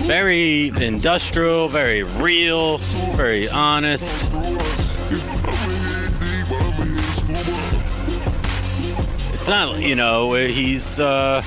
Very 0.05 0.67
industrial, 0.67 1.69
very 1.69 2.03
real, 2.03 2.79
very 3.15 3.47
honest. 3.47 4.17
It's 9.33 9.47
not, 9.47 9.79
you 9.79 9.95
know, 9.95 10.33
he's. 10.33 10.99
uh 10.99 11.41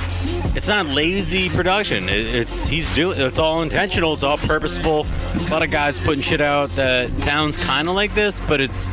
It's 0.56 0.68
not 0.68 0.86
lazy 0.86 1.50
production. 1.50 2.08
It, 2.08 2.34
it's 2.34 2.66
he's 2.66 2.90
doing. 2.94 3.20
It's 3.20 3.38
all 3.38 3.60
intentional. 3.60 4.14
It's 4.14 4.22
all 4.22 4.38
purposeful. 4.38 5.06
A 5.34 5.50
lot 5.50 5.62
of 5.62 5.70
guys 5.70 6.00
putting 6.00 6.22
shit 6.22 6.40
out 6.40 6.70
that 6.70 7.14
sounds 7.14 7.58
kind 7.58 7.90
of 7.90 7.94
like 7.94 8.14
this, 8.14 8.40
but 8.40 8.58
it's. 8.62 8.88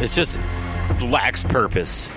It's 0.00 0.16
just 0.16 0.36
lacks 1.00 1.44
purpose. 1.44 2.08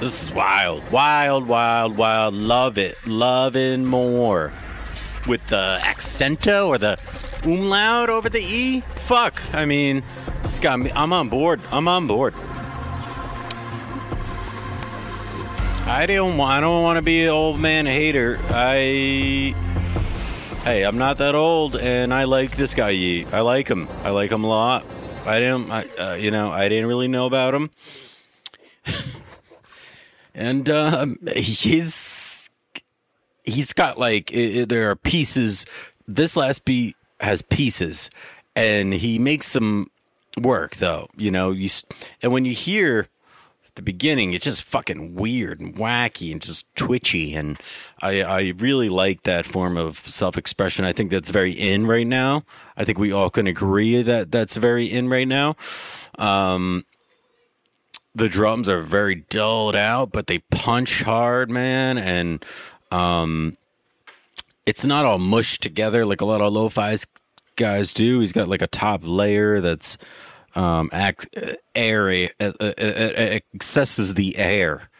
This 0.00 0.22
is 0.22 0.32
wild, 0.32 0.90
wild, 0.90 1.46
wild, 1.46 1.94
wild. 1.94 2.32
Love 2.32 2.78
it, 2.78 2.96
loving 3.06 3.84
more. 3.84 4.50
With 5.28 5.46
the 5.48 5.76
accento 5.82 6.68
or 6.68 6.78
the 6.78 6.98
umlaut 7.44 8.08
over 8.08 8.30
the 8.30 8.40
e. 8.40 8.80
Fuck. 8.80 9.42
I 9.54 9.66
mean, 9.66 9.98
it's 10.44 10.58
got 10.58 10.80
me. 10.80 10.90
I'm 10.92 11.12
on 11.12 11.28
board. 11.28 11.60
I'm 11.70 11.86
on 11.86 12.06
board. 12.06 12.32
I 15.86 16.06
don't. 16.08 16.40
I 16.40 16.62
don't 16.62 16.82
want 16.82 16.96
to 16.96 17.02
be 17.02 17.24
an 17.24 17.28
old 17.28 17.60
man 17.60 17.84
hater. 17.84 18.38
I. 18.48 19.54
Hey, 20.64 20.82
I'm 20.82 20.96
not 20.96 21.18
that 21.18 21.34
old, 21.34 21.76
and 21.76 22.14
I 22.14 22.24
like 22.24 22.56
this 22.56 22.72
guy. 22.72 22.90
Yee. 22.90 23.26
I 23.32 23.40
like 23.40 23.68
him. 23.68 23.86
I 24.02 24.08
like 24.08 24.32
him 24.32 24.44
a 24.44 24.48
lot. 24.48 24.82
I 25.26 25.40
didn't. 25.40 25.70
I, 25.70 25.84
uh, 25.98 26.14
you 26.14 26.30
know, 26.30 26.50
I 26.50 26.70
didn't 26.70 26.86
really 26.86 27.08
know 27.08 27.26
about 27.26 27.52
him 27.54 27.70
and 30.34 30.68
um, 30.68 31.16
he's 31.36 32.50
he's 33.44 33.72
got 33.72 33.98
like 33.98 34.30
i 34.34 34.60
i- 34.60 34.64
there 34.64 34.90
are 34.90 34.96
pieces. 34.96 35.66
This 36.06 36.36
last 36.36 36.64
beat 36.64 36.96
has 37.20 37.42
pieces, 37.42 38.10
and 38.56 38.92
he 38.94 39.18
makes 39.18 39.46
some 39.48 39.90
work 40.40 40.76
though. 40.76 41.08
You 41.16 41.30
know, 41.30 41.50
you 41.50 41.68
and 42.22 42.32
when 42.32 42.44
you 42.44 42.52
hear 42.54 43.06
the 43.76 43.82
beginning, 43.82 44.32
it's 44.32 44.44
just 44.44 44.62
fucking 44.62 45.14
weird 45.14 45.60
and 45.60 45.76
wacky 45.76 46.32
and 46.32 46.42
just 46.42 46.66
twitchy, 46.74 47.34
and 47.34 47.58
I 48.02 48.22
I 48.22 48.52
really 48.58 48.88
like 48.88 49.22
that 49.22 49.46
form 49.46 49.76
of 49.76 49.98
self 49.98 50.36
expression. 50.36 50.84
I 50.84 50.92
think 50.92 51.10
that's 51.10 51.30
very 51.30 51.52
in 51.52 51.86
right 51.86 52.06
now. 52.06 52.42
I 52.76 52.84
think 52.84 52.98
we 52.98 53.12
all 53.12 53.30
can 53.30 53.46
agree 53.46 54.02
that 54.02 54.32
that's 54.32 54.56
very 54.56 54.86
in 54.86 55.08
right 55.08 55.28
now. 55.28 55.54
Um, 56.18 56.84
the 58.20 58.28
drums 58.28 58.68
are 58.68 58.82
very 58.82 59.14
dulled 59.14 59.74
out, 59.74 60.12
but 60.12 60.26
they 60.26 60.38
punch 60.50 61.02
hard, 61.02 61.50
man, 61.50 61.96
and 61.96 62.44
um, 62.92 63.56
it's 64.66 64.84
not 64.84 65.06
all 65.06 65.18
mushed 65.18 65.62
together 65.62 66.04
like 66.04 66.20
a 66.20 66.26
lot 66.26 66.42
of 66.42 66.52
lo-fi 66.52 66.96
guys 67.56 67.92
do. 67.92 68.20
He's 68.20 68.32
got 68.32 68.46
like 68.46 68.60
a 68.62 68.66
top 68.66 69.00
layer 69.02 69.60
that's 69.62 69.96
um, 70.54 70.90
ac- 70.92 71.28
uh, 71.34 71.54
uh, 72.38 72.52
uh, 72.60 72.72
uh, 72.78 73.38
accesses 73.54 74.14
the 74.14 74.36
air, 74.36 74.90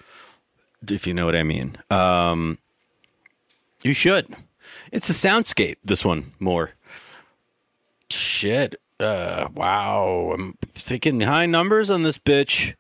if 0.89 1.07
you 1.07 1.13
know 1.13 1.27
what 1.27 1.37
I 1.37 1.43
mean. 1.43 1.77
Um, 1.91 2.57
you 3.83 3.93
should. 3.93 4.35
It's 4.93 5.11
a 5.11 5.13
soundscape. 5.13 5.77
This 5.85 6.05
one 6.05 6.33
more. 6.41 6.71
Shit. 8.09 8.81
Uh, 8.99 9.49
wow. 9.55 10.33
I'm 10.35 10.57
thinking 10.75 11.21
high 11.21 11.47
numbers 11.47 11.91
on 11.91 12.03
this 12.03 12.19
bitch. 12.19 12.75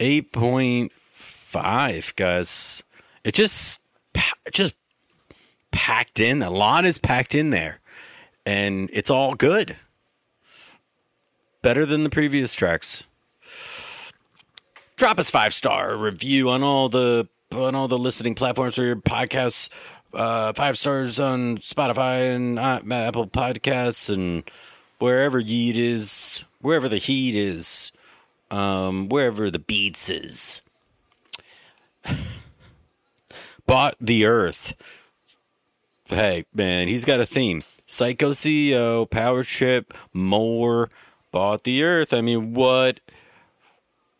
8.5 0.00 2.16
guys 2.16 2.82
it 3.24 3.34
just 3.34 3.80
just 4.52 4.74
packed 5.72 6.20
in 6.20 6.42
a 6.42 6.50
lot 6.50 6.84
is 6.84 6.98
packed 6.98 7.34
in 7.34 7.50
there 7.50 7.80
and 8.46 8.88
it's 8.92 9.10
all 9.10 9.34
good. 9.34 9.76
Better 11.60 11.84
than 11.84 12.04
the 12.04 12.10
previous 12.10 12.54
tracks. 12.54 13.02
Drop 14.96 15.18
us 15.18 15.28
five 15.28 15.52
star 15.52 15.96
review 15.96 16.48
on 16.48 16.62
all 16.62 16.88
the 16.88 17.28
on 17.52 17.74
all 17.74 17.88
the 17.88 17.98
listening 17.98 18.34
platforms 18.34 18.76
for 18.76 18.84
your 18.84 18.96
podcasts. 18.96 19.68
Uh 20.14 20.52
five 20.52 20.78
stars 20.78 21.18
on 21.18 21.58
spotify 21.58 22.34
and 22.34 22.58
uh, 22.58 22.80
apple 22.90 23.26
podcasts 23.26 24.12
and 24.12 24.48
wherever 24.98 25.40
Yeat 25.40 25.76
is 25.76 26.44
wherever 26.60 26.88
the 26.88 26.98
heat 26.98 27.34
is 27.34 27.90
um, 28.50 29.08
wherever 29.08 29.50
the 29.50 29.58
beats 29.58 30.08
is. 30.08 30.62
Bought 33.66 33.96
the 34.00 34.24
Earth. 34.26 34.74
Hey, 36.06 36.44
man, 36.54 36.88
he's 36.88 37.04
got 37.04 37.20
a 37.20 37.26
theme. 37.26 37.64
Psycho 37.86 38.30
CEO, 38.30 39.08
Power 39.08 39.42
Trip, 39.44 39.92
More, 40.12 40.90
Bought 41.32 41.64
the 41.64 41.82
Earth. 41.82 42.12
I 42.12 42.20
mean, 42.20 42.54
what? 42.54 43.00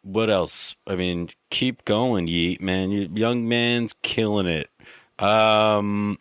What 0.03 0.31
else? 0.31 0.77
I 0.87 0.97
mean, 0.97 1.31
keep 1.51 1.85
going, 1.85 2.29
Yeat, 2.29 2.61
man. 2.61 2.91
Your 2.91 3.05
young 3.11 3.49
man's 3.49 3.95
killing 4.03 4.47
it. 4.47 4.69
Um, 5.19 6.19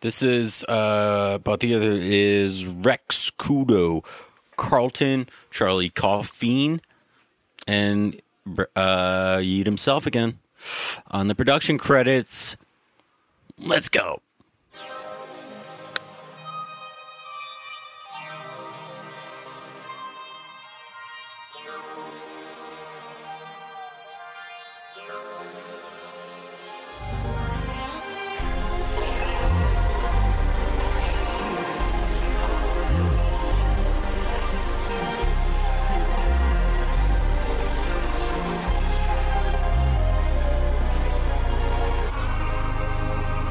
this 0.00 0.22
is 0.22 0.64
uh, 0.68 1.38
Bought 1.38 1.60
the 1.60 1.74
Other 1.74 1.92
is 1.92 2.66
Rex 2.66 3.30
Kudo, 3.38 4.04
Carlton, 4.62 5.28
Charlie 5.50 5.90
Coffeen, 5.90 6.80
and 7.66 8.22
uh, 8.76 9.40
Yeat 9.42 9.66
himself 9.66 10.06
again 10.06 10.38
on 11.10 11.26
the 11.26 11.34
production 11.34 11.78
credits. 11.78 12.56
Let's 13.58 13.88
go. 13.88 14.22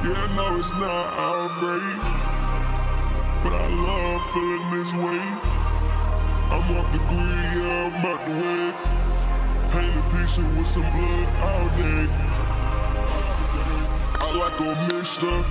Yeah, 0.03 0.13
I 0.17 0.35
know 0.35 0.57
it's 0.57 0.73
not 0.73 1.05
our 1.25 1.47
great, 1.59 1.97
but 3.43 3.53
I 3.53 3.67
love 3.69 4.21
feeling 4.31 4.71
this 4.73 4.91
way. 4.93 5.21
I'm 6.51 6.77
off 6.77 6.91
the 6.91 6.97
grid, 7.09 7.45
yeah, 7.55 7.85
I'm 7.85 8.05
out 8.05 8.21
the 8.25 8.33
way. 8.41 8.73
Paint 9.71 9.95
a 9.95 10.03
picture 10.17 10.47
with 10.57 10.67
some 10.67 10.81
blood 10.81 11.27
all 11.45 11.67
day. 11.77 12.07
I 14.19 14.33
like 14.35 14.59
a 14.59 14.93
mixture. 14.93 15.43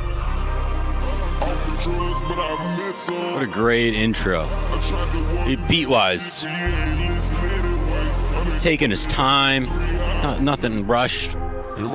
Off 1.47 1.61
the 1.67 1.91
drugs, 1.91 2.21
but 2.29 2.39
I 2.39 2.77
miss 2.77 3.07
her. 3.09 3.33
What 3.35 3.43
a 3.43 3.47
great 3.47 3.95
intro. 3.95 4.43
I 4.43 4.81
tried 4.83 5.13
to 5.13 5.35
warn 5.37 5.51
It- 5.51 5.69
beat-wise. 5.69 6.43
you, 6.43 6.49
but 6.49 6.59
you 6.59 6.75
ain't 6.75 7.11
listen 7.11 7.37
anyway. 7.37 8.11
I 8.37 8.45
mean, 8.49 8.59
Taking 8.59 8.91
his 8.91 9.07
time, 9.07 9.65
not, 10.23 10.43
nothing 10.43 10.87
rushed, 10.87 11.37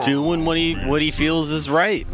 doing 0.03 0.45
what 0.45 0.57
he 0.57 0.73
what 0.87 1.01
he 1.03 1.11
feels 1.11 1.51
is 1.51 1.69
right. 1.69 2.07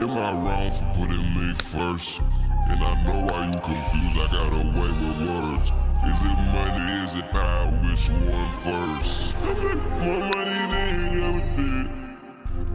Am 0.00 0.12
I 0.12 0.32
wrong 0.32 0.70
for 0.70 0.84
putting 0.94 1.34
me 1.34 1.52
first? 1.56 2.22
And 2.70 2.82
I 2.82 3.04
know 3.04 3.20
why 3.20 3.52
you 3.52 3.60
confused. 3.60 4.16
I 4.18 4.32
got 4.32 4.50
away 4.50 4.92
with 4.96 5.28
words. 5.28 5.72
Is 6.08 6.20
it 6.24 6.40
money? 6.56 7.02
Is 7.02 7.14
it 7.16 7.28
power? 7.28 7.68
Which 7.84 8.08
one 8.08 8.50
first? 8.64 9.36
I 9.36 9.52
make 9.60 9.84
more 10.00 10.20
money 10.20 10.60
than 10.72 11.12
you 11.12 11.20
ever 11.28 11.44
did. 11.54 11.86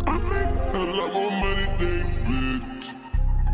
I 0.06 0.18
make 0.22 0.74
a 0.76 0.78
lot 0.78 1.14
more 1.14 1.32
money 1.32 1.66
than 1.80 2.06
bitch. 2.30 2.94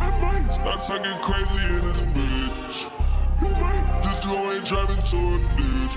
I 0.02 0.20
might 0.20 0.82
start 0.82 1.04
get 1.04 1.22
crazy 1.22 1.66
in 1.74 1.86
this 1.86 2.02
bitch. 2.02 2.92
You 3.40 3.52
might 3.56 4.02
just 4.04 4.26
go 4.26 4.52
and 4.52 4.66
drive 4.66 4.90
into 4.90 5.16
a 5.16 5.40
ditch. 5.56 5.96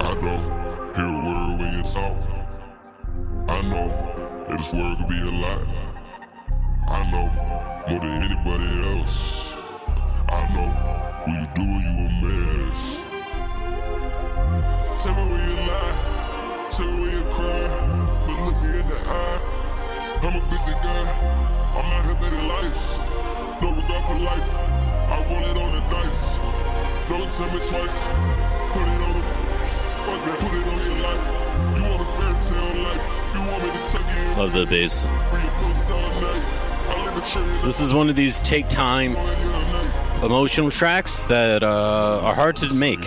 I 0.00 0.14
don't 0.22 0.96
hear 0.96 1.04
a 1.04 1.20
word 1.20 1.60
when 1.60 1.70
you 1.76 1.82
talk. 1.82 2.16
I 3.46 3.60
know 3.60 3.88
that 4.48 4.56
this 4.56 4.72
word 4.72 4.96
could 4.96 5.08
be 5.08 5.20
a 5.20 5.30
lie. 5.30 5.87
More 7.88 8.00
than 8.00 8.22
anybody 8.22 8.68
else. 8.98 9.54
I 10.28 10.46
know 10.52 10.68
when 11.24 11.40
you 11.40 11.46
do 11.56 11.64
it, 11.64 11.82
you 11.88 12.04
a 12.04 12.10
mess. 12.20 13.00
Tell 15.02 15.14
me 15.14 15.22
when 15.32 15.40
you 15.48 15.56
lie, 15.64 16.66
tell 16.68 16.84
me 16.84 16.92
when 17.00 17.12
you 17.16 17.24
cry, 17.32 17.64
but 18.26 18.36
look 18.44 18.60
me 18.60 18.80
in 18.80 18.88
the 18.88 18.98
eye. 19.08 19.40
I'm 20.20 20.36
a 20.36 20.50
busy 20.50 20.72
guy, 20.84 21.04
I'm 21.78 21.88
out 21.88 22.04
here 22.04 22.14
betting 22.20 22.46
life. 22.46 23.00
No 23.62 23.72
regard 23.72 24.04
for 24.04 24.18
life, 24.18 24.50
I 25.08 25.24
roll 25.24 25.44
it 25.48 25.56
on 25.56 25.72
the 25.72 25.80
dice. 25.88 26.36
Don't 27.08 27.32
tell 27.32 27.48
me 27.48 27.56
twice, 27.56 28.04
put 28.76 28.84
it 28.84 29.00
on 29.00 29.14
the, 29.16 29.24
put 30.44 30.52
it 30.52 30.66
on 30.68 30.78
your 30.84 30.98
life. 31.08 31.26
You 31.74 31.82
want 31.88 32.02
a 32.02 32.08
fairy 32.20 32.36
tale 32.44 32.82
life, 32.84 33.04
you 33.32 33.40
want 33.48 33.64
me 33.64 33.70
to 33.72 33.80
take 33.88 34.10
in 34.14 34.38
Love 34.38 34.52
the 34.52 34.66
bass. 34.66 35.06
This 37.64 37.80
is 37.80 37.92
one 37.92 38.08
of 38.08 38.14
these 38.14 38.40
take 38.42 38.68
time 38.68 39.16
emotional 40.22 40.70
tracks 40.70 41.24
that 41.24 41.64
uh, 41.64 42.20
are 42.22 42.34
hard 42.34 42.54
to 42.56 42.72
make. 42.74 43.00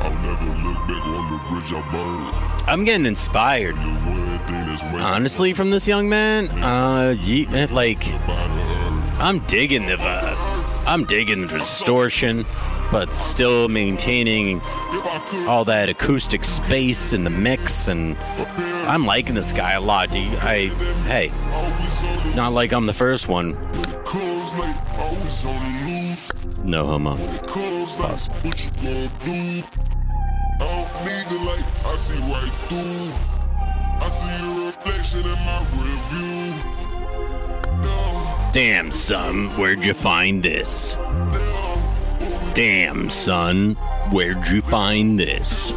I'll 0.00 0.14
never 0.22 0.44
look 0.68 0.76
back 0.86 1.06
on 1.06 1.30
the 1.32 1.38
bridge 1.48 1.72
I 1.72 1.80
burned. 1.90 2.34
I'm 2.68 2.84
getting 2.84 3.06
inspired, 3.06 3.74
The 3.74 3.80
one 3.80 4.38
thing 4.40 4.66
that's 4.66 4.82
waiting 4.82 5.00
honestly, 5.00 5.52
from 5.54 5.70
this 5.70 5.88
young 5.88 6.08
man. 6.10 6.50
Uh, 6.62 7.14
ye- 7.18 7.46
like, 7.68 8.00
by 8.26 8.46
the 8.46 8.62
earth. 8.62 9.20
I'm 9.20 9.38
digging 9.46 9.86
the 9.86 9.96
vibe. 9.96 10.84
I'm 10.86 11.04
digging 11.04 11.46
the 11.46 11.58
distortion, 11.58 12.44
but 12.90 13.14
still 13.16 13.68
maintaining 13.68 14.58
If 14.58 14.64
I 15.06 15.18
could, 15.26 15.48
all 15.48 15.64
that 15.64 15.88
acoustic 15.88 16.44
space 16.44 17.12
in 17.14 17.24
the 17.24 17.30
mix, 17.30 17.88
and 17.88 18.14
I'm 18.88 19.04
liking 19.04 19.34
this 19.34 19.52
guy 19.52 19.72
a 19.72 19.80
lot. 19.80 20.10
dude. 20.10 20.34
I, 20.36 20.68
hey, 21.04 21.30
not 22.34 22.52
like 22.54 22.72
I'm 22.72 22.86
the 22.86 22.94
first 22.94 23.28
one. 23.28 23.52
No 26.64 26.86
homo. 26.86 27.16
Pause. 27.98 28.28
Damn, 38.54 38.90
son, 38.90 39.48
where'd 39.58 39.84
you 39.84 39.92
find 39.92 40.42
this? 40.42 40.96
Damn, 42.54 43.10
son, 43.10 43.74
where'd 44.10 44.48
you 44.48 44.62
find 44.62 45.20
this? 45.20 45.72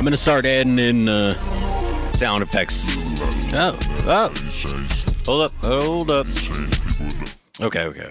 I'm 0.00 0.04
gonna 0.04 0.16
start 0.16 0.46
adding 0.46 0.78
in 0.78 1.10
uh, 1.10 1.34
sound 2.14 2.42
effects. 2.42 2.86
Oh, 3.52 3.78
oh, 4.06 4.32
hold 5.26 5.42
up, 5.42 5.52
hold 5.62 6.10
up. 6.10 6.26
Okay, 7.60 7.84
okay. 7.84 8.10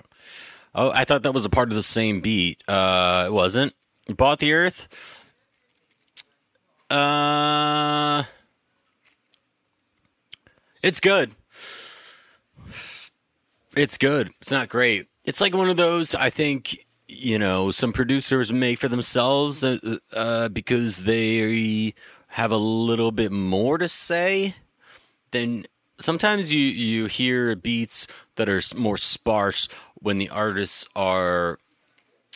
Oh, 0.76 0.92
I 0.92 1.04
thought 1.04 1.24
that 1.24 1.34
was 1.34 1.46
a 1.46 1.50
part 1.50 1.70
of 1.70 1.76
the 1.76 1.82
same 1.82 2.22
beat. 2.22 2.64
Uh, 2.68 3.24
it 3.26 3.34
wasn't. 3.34 3.74
Bought 4.08 4.38
the 4.38 4.54
Earth. 4.54 4.88
Uh, 6.92 8.22
it's 10.84 11.00
good. 11.00 11.32
It's 13.76 13.98
good. 13.98 14.30
It's 14.42 14.52
not 14.52 14.70
great. 14.70 15.08
It's 15.26 15.42
like 15.42 15.56
one 15.56 15.72
of 15.72 15.78
those. 15.78 16.14
I 16.14 16.30
think 16.30 16.86
you 17.20 17.38
know 17.38 17.72
some 17.72 17.94
producers 17.94 18.52
make 18.52 18.80
for 18.80 18.88
themselves 18.88 19.64
uh, 19.64 19.98
uh, 20.14 20.50
because 20.50 21.04
they 21.04 21.94
have 22.30 22.52
a 22.52 22.58
little 22.58 23.12
bit 23.12 23.32
more 23.32 23.78
to 23.78 23.90
say 23.90 24.56
then 25.32 25.66
sometimes 26.00 26.54
you 26.54 26.62
you 26.62 27.06
hear 27.06 27.56
beats 27.56 28.08
that 28.36 28.50
are 28.50 28.62
more 28.76 28.98
sparse 28.98 29.68
when 29.96 30.18
the 30.18 30.30
artists 30.30 30.88
are 30.96 31.60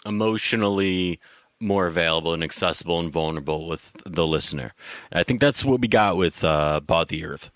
emotionally 0.06 1.20
more 1.60 1.88
available 1.88 2.34
and 2.34 2.44
accessible 2.44 3.00
and 3.00 3.12
vulnerable 3.12 3.68
with 3.68 3.96
the 4.06 4.28
listener. 4.28 4.74
I 5.12 5.24
think 5.24 5.40
that's 5.40 5.64
what 5.64 5.80
we 5.80 5.88
got 5.88 6.18
with 6.18 6.44
uh, 6.44 6.82
Bought 6.82 7.08
the 7.08 7.26
Earth. 7.26 7.50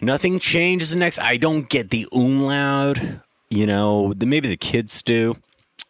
Nothing 0.00 0.38
changes 0.38 0.96
next. 0.96 1.18
I 1.18 1.36
don't 1.36 1.68
get 1.68 1.90
the 1.90 2.08
umlaut. 2.10 2.98
You 3.50 3.66
know, 3.66 4.14
the, 4.14 4.24
maybe 4.24 4.48
the 4.48 4.56
kids 4.56 5.02
do. 5.02 5.36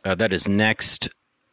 Uh, 0.05 0.15
that 0.15 0.33
is 0.33 0.49
next. 0.49 1.09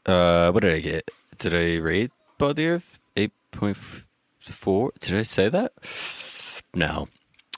Uh, 0.06 0.52
what 0.52 0.62
did 0.62 0.74
I 0.74 0.80
get? 0.80 1.10
Did 1.38 1.54
I 1.54 1.76
rate 1.78 2.12
the 2.40 2.68
Earth? 2.68 3.00
8.4? 3.16 5.00
Did 5.00 5.16
I 5.16 5.24
say 5.24 5.50
that? 5.50 5.74
No, 6.74 7.08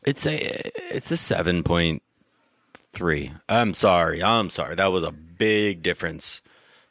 it's 0.06 0.25
a 0.25 0.71
it's 0.95 1.12
a 1.12 1.17
seven 1.17 1.63
point 1.63 2.02
three. 2.93 3.34
I'm 3.47 3.73
sorry. 3.73 4.23
I'm 4.23 4.49
sorry. 4.49 4.75
That 4.75 4.91
was 4.91 5.04
a 5.04 5.12
big 5.12 5.84
difference. 5.84 6.41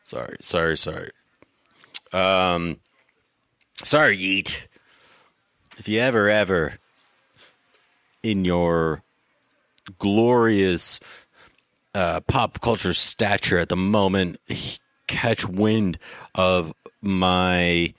Sorry. 0.02 0.36
Sorry. 0.40 0.76
Sorry. 0.76 1.10
Um. 2.12 2.80
Sorry, 3.84 4.16
Yeat. 4.16 4.68
If 5.78 5.88
you 5.88 6.00
ever 6.00 6.28
ever 6.28 6.78
in 8.22 8.44
your 8.44 9.02
glorious 9.98 11.00
uh, 11.94 12.20
pop 12.20 12.60
culture 12.60 12.94
stature 12.94 13.58
at 13.58 13.68
the 13.68 13.76
moment 13.76 14.38
catch 15.06 15.46
wind 15.46 15.98
of 16.34 16.72
my 17.00 17.94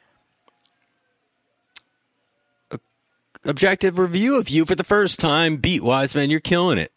objective 3.44 4.00
review 4.00 4.38
of 4.38 4.50
you 4.50 4.66
for 4.66 4.76
the 4.76 4.84
first 4.84 5.20
time. 5.20 5.58
Beat 5.58 5.84
wise, 5.84 6.16
man, 6.16 6.30
you're 6.30 6.40
killing 6.40 6.78
it. 6.78 6.94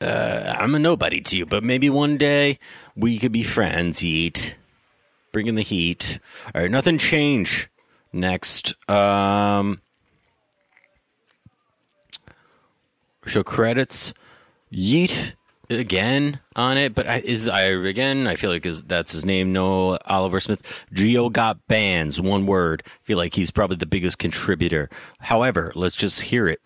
Uh, 0.00 0.54
I'm 0.58 0.74
a 0.74 0.78
nobody 0.78 1.20
to 1.20 1.36
you, 1.36 1.46
but 1.46 1.64
maybe 1.64 1.88
one 1.88 2.18
day 2.18 2.58
we 2.94 3.18
could 3.18 3.32
be 3.32 3.42
friends. 3.42 4.04
Eat, 4.04 4.56
bringing 5.32 5.54
the 5.54 5.62
heat. 5.62 6.18
All 6.54 6.62
right, 6.62 6.70
nothing 6.70 6.98
change. 6.98 7.70
Next, 8.12 8.74
um, 8.88 9.80
show 13.26 13.42
credits. 13.42 14.12
Yeat 14.76 15.36
again 15.70 16.40
on 16.56 16.76
it, 16.76 16.96
but 16.96 17.06
I, 17.06 17.18
is 17.20 17.46
I 17.46 17.60
again? 17.62 18.26
I 18.26 18.34
feel 18.34 18.50
like 18.50 18.66
is 18.66 18.82
that's 18.82 19.12
his 19.12 19.24
name. 19.24 19.52
No, 19.52 19.96
Oliver 20.04 20.40
Smith. 20.40 20.84
Geo 20.92 21.28
got 21.28 21.64
bands. 21.68 22.20
One 22.20 22.44
word. 22.44 22.82
I 22.84 22.90
feel 23.04 23.16
like 23.16 23.34
he's 23.34 23.52
probably 23.52 23.76
the 23.76 23.86
biggest 23.86 24.18
contributor. 24.18 24.90
However, 25.20 25.70
let's 25.76 25.94
just 25.94 26.22
hear 26.22 26.48
it. 26.48 26.60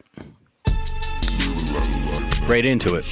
Right 2.49 2.65
into 2.65 2.95
it. 2.95 3.05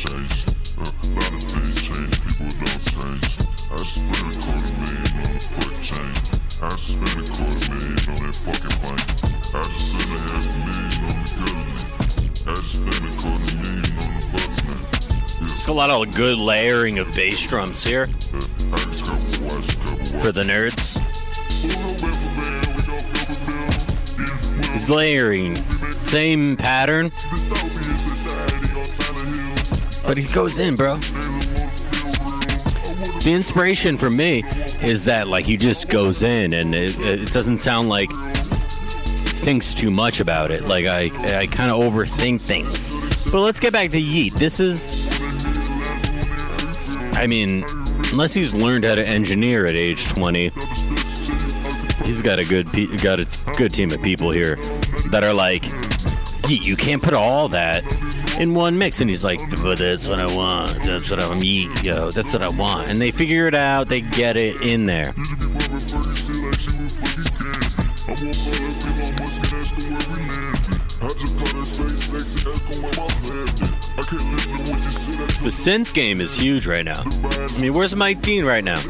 I 6.62 6.70
spent 6.70 7.28
a 7.28 7.36
half 7.36 7.68
million 7.68 8.00
on 8.06 8.16
the 11.20 11.34
government. 11.36 11.86
I 12.48 12.54
spent 12.54 13.04
a 13.04 13.18
quarter 13.20 13.35
A 15.68 15.72
lot 15.72 15.90
of 15.90 16.14
good 16.14 16.38
layering 16.38 16.98
of 17.00 17.12
bass 17.12 17.44
drums 17.46 17.82
here 17.82 18.06
for 20.20 20.32
the 20.32 20.44
nerds. 20.44 20.96
He's 24.72 24.88
layering. 24.88 25.56
Same 26.04 26.56
pattern, 26.56 27.10
but 30.06 30.16
he 30.16 30.32
goes 30.32 30.58
in, 30.58 30.76
bro. 30.76 30.96
The 33.24 33.32
inspiration 33.32 33.98
for 33.98 34.08
me 34.08 34.44
is 34.82 35.04
that 35.04 35.26
like 35.26 35.46
he 35.46 35.56
just 35.56 35.88
goes 35.88 36.22
in 36.22 36.52
and 36.52 36.76
it, 36.76 36.96
it 37.00 37.32
doesn't 37.32 37.58
sound 37.58 37.88
like 37.88 38.08
thinks 39.42 39.74
too 39.74 39.90
much 39.90 40.20
about 40.20 40.52
it. 40.52 40.62
Like 40.62 40.86
I 40.86 41.10
I 41.40 41.46
kind 41.48 41.72
of 41.72 41.78
overthink 41.78 42.40
things. 42.40 42.94
But 43.32 43.40
let's 43.40 43.58
get 43.58 43.72
back 43.72 43.90
to 43.90 44.00
Yeat. 44.00 44.34
This 44.34 44.60
is 44.60 45.05
I 47.16 47.26
mean, 47.26 47.64
unless 48.12 48.34
he's 48.34 48.54
learned 48.54 48.84
how 48.84 48.94
to 48.94 49.06
engineer 49.06 49.66
at 49.66 49.74
age 49.74 50.06
20, 50.08 50.50
he's 52.04 52.22
got 52.22 52.38
a 52.38 52.44
good 52.44 52.66
got 53.02 53.20
a 53.20 53.26
good 53.56 53.72
team 53.72 53.90
of 53.90 54.02
people 54.02 54.30
here 54.30 54.56
that 55.10 55.24
are 55.24 55.34
like, 55.34 55.64
you 56.48 56.76
can't 56.76 57.02
put 57.02 57.14
all 57.14 57.48
that 57.48 57.82
in 58.38 58.54
one 58.54 58.78
mix. 58.78 59.00
And 59.00 59.08
he's 59.08 59.24
like, 59.24 59.40
but 59.62 59.78
that's 59.78 60.06
what 60.06 60.18
I 60.18 60.32
want. 60.34 60.84
That's 60.84 61.10
what 61.10 61.20
I'm 61.20 61.42
Yeat, 61.42 61.84
yo. 61.84 62.10
That's 62.10 62.32
what 62.32 62.42
I 62.42 62.48
want. 62.48 62.88
And 62.88 63.00
they 63.00 63.10
figure 63.10 63.46
it 63.46 63.54
out. 63.54 63.88
They 63.88 64.02
get 64.02 64.36
it 64.36 64.60
in 64.60 64.86
there. 64.86 65.14
The 75.42 75.52
synth 75.52 75.94
game 75.94 76.20
is 76.20 76.34
huge 76.34 76.66
right 76.66 76.84
now. 76.84 77.02
I 77.04 77.60
mean, 77.60 77.72
where's 77.72 77.94
Mike 77.94 78.20
Dean 78.20 78.44
right 78.44 78.64
now? 78.64 78.80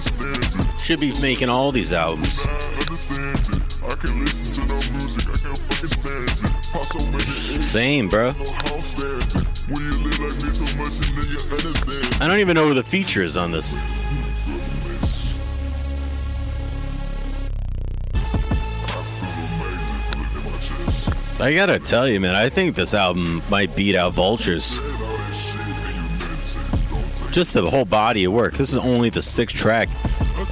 Should 0.78 1.00
be 1.00 1.12
making 1.20 1.50
all 1.50 1.70
these 1.70 1.92
albums. 1.92 2.40
Same, 7.62 8.09
bro. 8.09 8.30
I 12.18 12.26
don't 12.26 12.38
even 12.38 12.54
know 12.54 12.68
who 12.68 12.74
the 12.74 12.85
feature 12.87 13.22
is 13.22 13.37
on 13.37 13.52
this. 13.52 13.74
I 21.38 21.52
gotta 21.52 21.78
tell 21.78 22.09
you, 22.09 22.18
man, 22.18 22.35
I 22.35 22.48
think 22.48 22.76
this 22.76 22.94
album 22.94 23.42
might 23.50 23.76
beat 23.76 23.94
out 23.94 24.14
Vultures. 24.14 24.78
Just 27.37 27.53
the 27.53 27.68
whole 27.68 27.85
body 27.85 28.25
of 28.25 28.33
work. 28.33 28.55
This 28.55 28.70
is 28.70 28.77
only 28.77 29.11
the 29.11 29.20
sixth 29.20 29.55
track, 29.55 29.90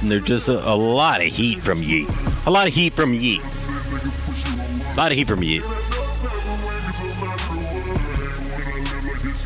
and 0.03 0.11
there's 0.11 0.23
just 0.23 0.49
a, 0.49 0.69
a 0.69 0.75
lot 0.75 1.19
of 1.19 1.33
heat 1.33 1.59
from 1.61 1.81
Yeat. 1.81 2.07
A 2.45 2.51
lot 2.51 2.67
of 2.67 2.75
heat 2.75 2.93
from 2.93 3.11
Yeat. 3.11 3.41
A 3.41 4.93
lot 4.95 5.11
of 5.11 5.17
heat 5.17 5.27
from 5.27 5.41
Yeat. 5.41 5.63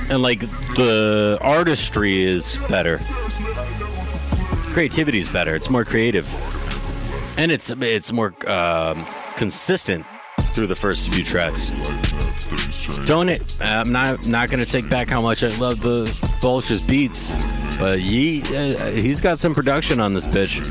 And 0.09 0.21
like 0.21 0.41
the 0.75 1.37
artistry 1.39 2.23
is 2.23 2.57
better. 2.67 2.99
Creativity 4.73 5.19
is 5.19 5.29
better. 5.29 5.55
It's 5.55 5.69
more 5.69 5.85
creative, 5.85 6.29
and 7.37 7.53
it's 7.53 7.71
it's 7.71 8.11
more 8.11 8.33
um, 8.47 9.07
consistent 9.37 10.05
through 10.53 10.67
the 10.67 10.75
first 10.75 11.07
few 11.07 11.23
tracks. 11.23 11.69
Don't 13.05 13.29
it? 13.29 13.55
I'm 13.61 13.93
not 13.93 14.27
not 14.27 14.51
gonna 14.51 14.65
take 14.65 14.89
back 14.89 15.07
how 15.07 15.21
much 15.21 15.41
I 15.41 15.57
love 15.57 15.79
the 15.79 16.28
Vultures 16.41 16.81
beats, 16.81 17.31
but 17.77 17.99
Yeat, 17.99 18.49
uh, 18.51 18.87
he's 18.91 19.19
got 19.19 19.39
some 19.39 19.53
production 19.53 19.99
on 19.99 20.13
this 20.13 20.25
bitch. 20.25 20.65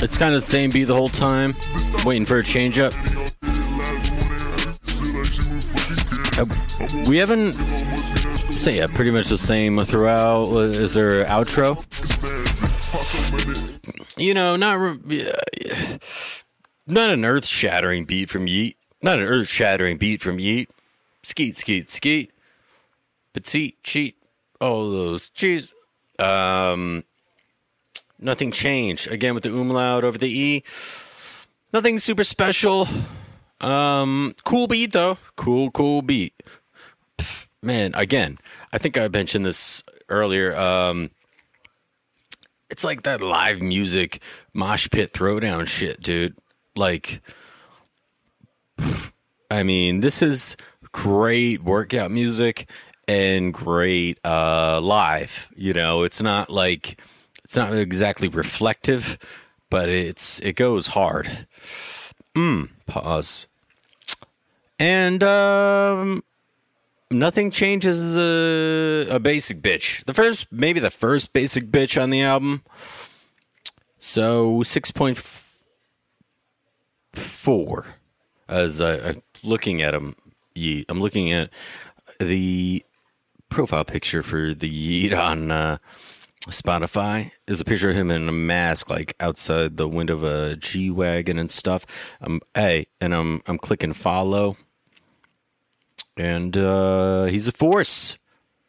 It's 0.00 0.16
kind 0.16 0.34
of 0.34 0.40
the 0.40 0.46
same 0.46 0.70
beat 0.70 0.84
the 0.84 0.94
whole 0.94 1.08
time, 1.08 1.56
waiting 2.04 2.24
for 2.24 2.38
a 2.38 2.44
change 2.44 2.78
up. 2.78 2.94
Uh, 6.38 6.46
we 7.08 7.16
haven't 7.16 7.56
say 8.58 8.76
yeah, 8.76 8.86
pretty 8.88 9.10
much 9.10 9.28
the 9.28 9.38
same 9.38 9.82
throughout. 9.84 10.50
Is 10.56 10.94
there 10.94 11.22
an 11.22 11.28
outro? 11.28 11.84
You 14.18 14.34
know, 14.34 14.56
not 14.56 14.98
not 16.86 17.10
an 17.10 17.24
earth 17.24 17.46
shattering 17.46 18.04
beat 18.04 18.28
from 18.28 18.46
Yeat. 18.46 18.76
Not 19.00 19.18
an 19.18 19.26
earth 19.26 19.48
shattering 19.48 19.96
beat 19.96 20.20
from 20.20 20.38
Yeat. 20.38 20.70
Skeet, 21.22 21.56
skeet, 21.56 21.90
skeet. 21.90 22.32
Petite, 23.32 23.82
cheat. 23.84 24.16
All 24.60 24.90
those 24.90 25.28
cheese. 25.28 25.72
Um, 26.18 27.04
nothing 28.18 28.50
changed. 28.50 29.06
Again 29.08 29.34
with 29.34 29.44
the 29.44 29.52
umlaut 29.52 30.02
over 30.02 30.18
the 30.18 30.28
E. 30.28 30.64
Nothing 31.72 31.98
super 32.00 32.24
special. 32.24 32.88
Um, 33.60 34.34
cool 34.44 34.66
beat 34.66 34.92
though. 34.92 35.18
Cool, 35.36 35.70
cool 35.70 36.02
beat. 36.02 36.34
Man, 37.62 37.92
again, 37.94 38.38
I 38.72 38.78
think 38.78 38.96
I 38.96 39.08
mentioned 39.08 39.44
this 39.44 39.82
earlier. 40.08 40.56
Um, 40.56 41.10
it's 42.70 42.84
like 42.84 43.02
that 43.02 43.22
live 43.22 43.62
music 43.62 44.22
mosh 44.52 44.88
pit 44.90 45.12
throwdown 45.12 45.66
shit, 45.66 46.02
dude. 46.02 46.36
Like, 46.76 47.20
I 49.50 49.62
mean, 49.62 50.00
this 50.00 50.22
is 50.22 50.56
great 50.92 51.62
workout 51.62 52.10
music 52.10 52.68
and 53.06 53.52
great 53.54 54.18
uh, 54.24 54.80
live. 54.82 55.48
You 55.56 55.72
know, 55.72 56.02
it's 56.02 56.20
not 56.20 56.50
like 56.50 57.00
it's 57.44 57.56
not 57.56 57.72
exactly 57.74 58.28
reflective, 58.28 59.18
but 59.70 59.88
it's 59.88 60.38
it 60.40 60.52
goes 60.54 60.88
hard. 60.88 61.46
Mm, 62.36 62.68
pause. 62.86 63.46
And 64.78 65.24
um, 65.24 66.22
nothing 67.10 67.50
changes 67.50 68.16
a, 68.16 69.06
a 69.10 69.18
basic 69.18 69.58
bitch. 69.58 70.04
The 70.04 70.14
first, 70.14 70.52
maybe 70.52 70.80
the 70.80 70.90
first 70.90 71.32
basic 71.32 71.66
bitch 71.66 72.00
on 72.00 72.10
the 72.10 72.22
album. 72.22 72.62
So 73.98 74.62
six 74.62 74.90
point 74.90 75.18
four. 77.14 77.86
As 78.48 78.80
I, 78.80 78.94
I'm 78.94 79.22
looking 79.42 79.82
at 79.82 79.94
him, 79.94 80.16
Yeat. 80.54 80.86
I'm 80.88 81.00
looking 81.00 81.32
at 81.32 81.50
the 82.18 82.84
profile 83.48 83.84
picture 83.84 84.22
for 84.22 84.54
the 84.54 84.68
Yeat 84.68 85.12
on 85.12 85.50
uh, 85.50 85.78
Spotify 86.46 87.32
is 87.46 87.60
a 87.60 87.64
picture 87.64 87.90
of 87.90 87.96
him 87.96 88.10
in 88.10 88.28
a 88.28 88.32
mask, 88.32 88.90
like 88.90 89.14
outside 89.20 89.76
the 89.76 89.88
window 89.88 90.14
of 90.14 90.24
a 90.24 90.56
G 90.56 90.90
wagon 90.90 91.38
and 91.38 91.50
stuff. 91.50 91.86
Um, 92.20 92.40
hey, 92.54 92.86
and 93.00 93.14
I'm 93.14 93.42
I'm 93.46 93.58
clicking 93.58 93.92
follow, 93.92 94.56
and 96.18 96.56
uh, 96.56 97.24
he's 97.24 97.48
a 97.48 97.52
force. 97.52 98.18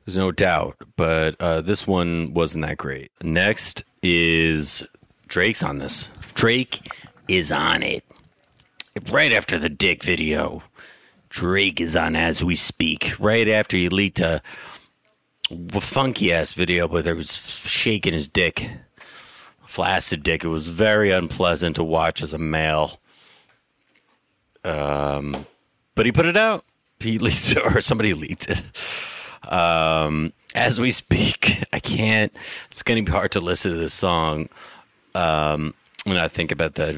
There's 0.05 0.15
no 0.15 0.31
doubt, 0.31 0.77
but 0.95 1.35
uh, 1.39 1.61
this 1.61 1.85
one 1.85 2.33
wasn't 2.33 2.65
that 2.65 2.77
great. 2.77 3.11
Next 3.21 3.83
is 4.01 4.83
Drake's 5.27 5.63
on 5.63 5.79
this. 5.79 6.07
Drake 6.35 6.79
is 7.27 7.51
on 7.51 7.83
it. 7.83 8.05
Right 9.11 9.33
after 9.33 9.59
the 9.59 9.69
dick 9.69 10.03
video, 10.03 10.63
Drake 11.29 11.81
is 11.81 11.95
on 11.95 12.15
as 12.15 12.43
we 12.43 12.55
speak. 12.55 13.13
Right 13.19 13.47
after 13.47 13.77
he 13.77 13.89
leaked 13.89 14.19
a 14.19 14.41
funky 15.79 16.33
ass 16.33 16.51
video, 16.51 16.87
but 16.87 17.03
there 17.03 17.15
was 17.15 17.35
shaking 17.35 18.13
his 18.13 18.27
dick, 18.27 18.69
flaccid 19.65 20.23
dick. 20.23 20.43
It 20.43 20.49
was 20.49 20.67
very 20.67 21.11
unpleasant 21.11 21.75
to 21.75 21.83
watch 21.83 22.21
as 22.21 22.33
a 22.33 22.39
male. 22.39 22.99
Um, 24.63 25.45
but 25.95 26.05
he 26.05 26.11
put 26.11 26.25
it 26.25 26.37
out. 26.37 26.65
He 26.99 27.17
leaked 27.17 27.55
or 27.57 27.81
somebody 27.81 28.13
leaked 28.13 28.49
it. 28.49 28.61
Um, 29.51 30.33
as 30.53 30.79
we 30.79 30.91
speak, 30.91 31.63
I 31.73 31.79
can't. 31.79 32.35
It's 32.71 32.83
going 32.83 33.03
to 33.03 33.09
be 33.09 33.15
hard 33.15 33.31
to 33.33 33.39
listen 33.39 33.71
to 33.71 33.77
this 33.77 33.93
song. 33.93 34.49
Um, 35.15 35.73
when 36.03 36.17
I 36.17 36.27
think 36.27 36.51
about 36.51 36.75
that, 36.75 36.95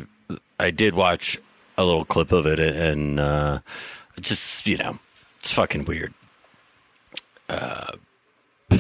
I 0.59 0.71
did 0.71 0.95
watch 0.95 1.37
a 1.77 1.83
little 1.83 2.05
clip 2.05 2.31
of 2.31 2.45
it, 2.45 2.59
and 2.59 3.19
uh, 3.19 3.59
just 4.19 4.65
you 4.67 4.77
know, 4.77 4.99
it's 5.39 5.51
fucking 5.51 5.85
weird. 5.85 6.13
Uh, 7.49 7.91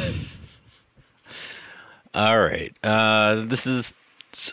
all 2.13 2.39
right. 2.39 2.73
Uh, 2.83 3.35
this 3.45 3.67
is 3.67 3.93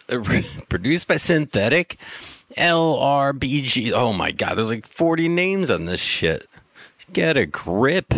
produced 0.68 1.08
by 1.08 1.16
Synthetic 1.16 1.96
LRBG. 2.56 3.92
Oh 3.92 4.12
my 4.12 4.32
god, 4.32 4.54
there's 4.56 4.70
like 4.70 4.86
40 4.86 5.28
names 5.28 5.70
on 5.70 5.84
this 5.84 6.00
shit. 6.00 6.47
Get 7.12 7.36
a 7.36 7.46
grip. 7.46 8.12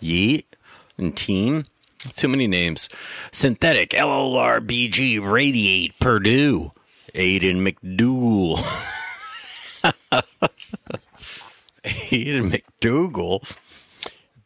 Yeat 0.00 0.56
and 0.98 1.16
team. 1.16 1.64
Too 1.98 2.28
many 2.28 2.46
names. 2.46 2.88
Synthetic 3.32 3.90
LLRBG 3.90 5.20
Radiate 5.20 5.98
Purdue. 5.98 6.70
Aiden 7.14 7.62
McDougal. 7.62 8.58
Aiden 11.84 12.50
McDougal. 12.50 13.56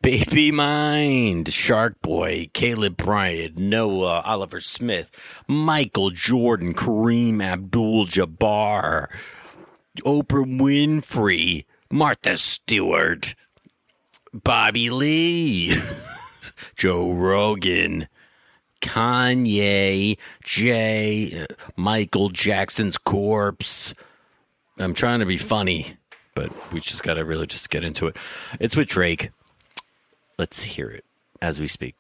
Baby 0.01 0.53
Mind, 0.53 1.53
Shark 1.53 2.01
Boy, 2.03 2.51
Caleb 2.53 2.97
Bryant, 2.97 3.59
Noah, 3.59 4.23
Oliver 4.25 4.61
Smith, 4.61 5.11
Michael 5.49 6.11
Jordan, 6.11 6.73
Kareem 6.73 7.43
Abdul 7.43 8.07
Jabbar, 8.07 9.09
Oprah 10.03 10.59
Winfrey, 10.59 11.65
Martha 11.91 12.39
Stewart, 12.39 13.35
Bobby 14.45 14.91
Lee, 14.91 15.77
Joe 16.77 17.13
Rogan, 17.13 18.09
Kanye, 18.81 20.19
Jay, 20.45 21.47
Michael 21.77 22.29
Jackson's 22.29 22.99
corpse. 22.99 23.95
I'm 24.79 24.95
trying 24.95 25.21
to 25.21 25.27
be 25.27 25.39
funny, 25.39 25.97
but 26.35 26.73
we 26.73 26.81
just 26.81 27.03
got 27.03 27.15
to 27.15 27.25
really 27.25 27.47
just 27.47 27.71
get 27.71 27.83
into 27.85 28.07
it. 28.07 28.17
It's 28.61 28.77
with 28.77 28.89
Drake. 28.89 29.31
Let's 30.39 30.63
hear 30.63 30.89
it 30.89 31.05
as 31.43 31.59
we 31.59 31.67
speak. 31.67 31.97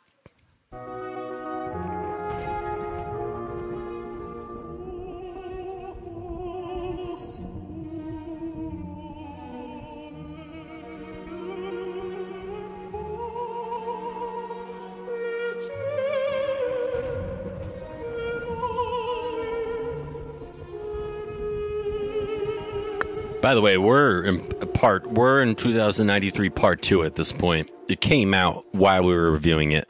By 23.49 23.55
the 23.55 23.63
way, 23.63 23.79
we're 23.79 24.25
in 24.25 24.41
part 24.75 25.11
we're 25.11 25.41
in 25.41 25.55
2093 25.55 26.51
part 26.51 26.83
2 26.83 27.03
at 27.05 27.15
this 27.15 27.33
point. 27.33 27.71
It 27.89 28.03
came 28.03 28.35
out 28.35 28.67
while 28.75 29.05
we 29.05 29.15
were 29.15 29.33
reviewing 29.33 29.73
it. 29.73 29.89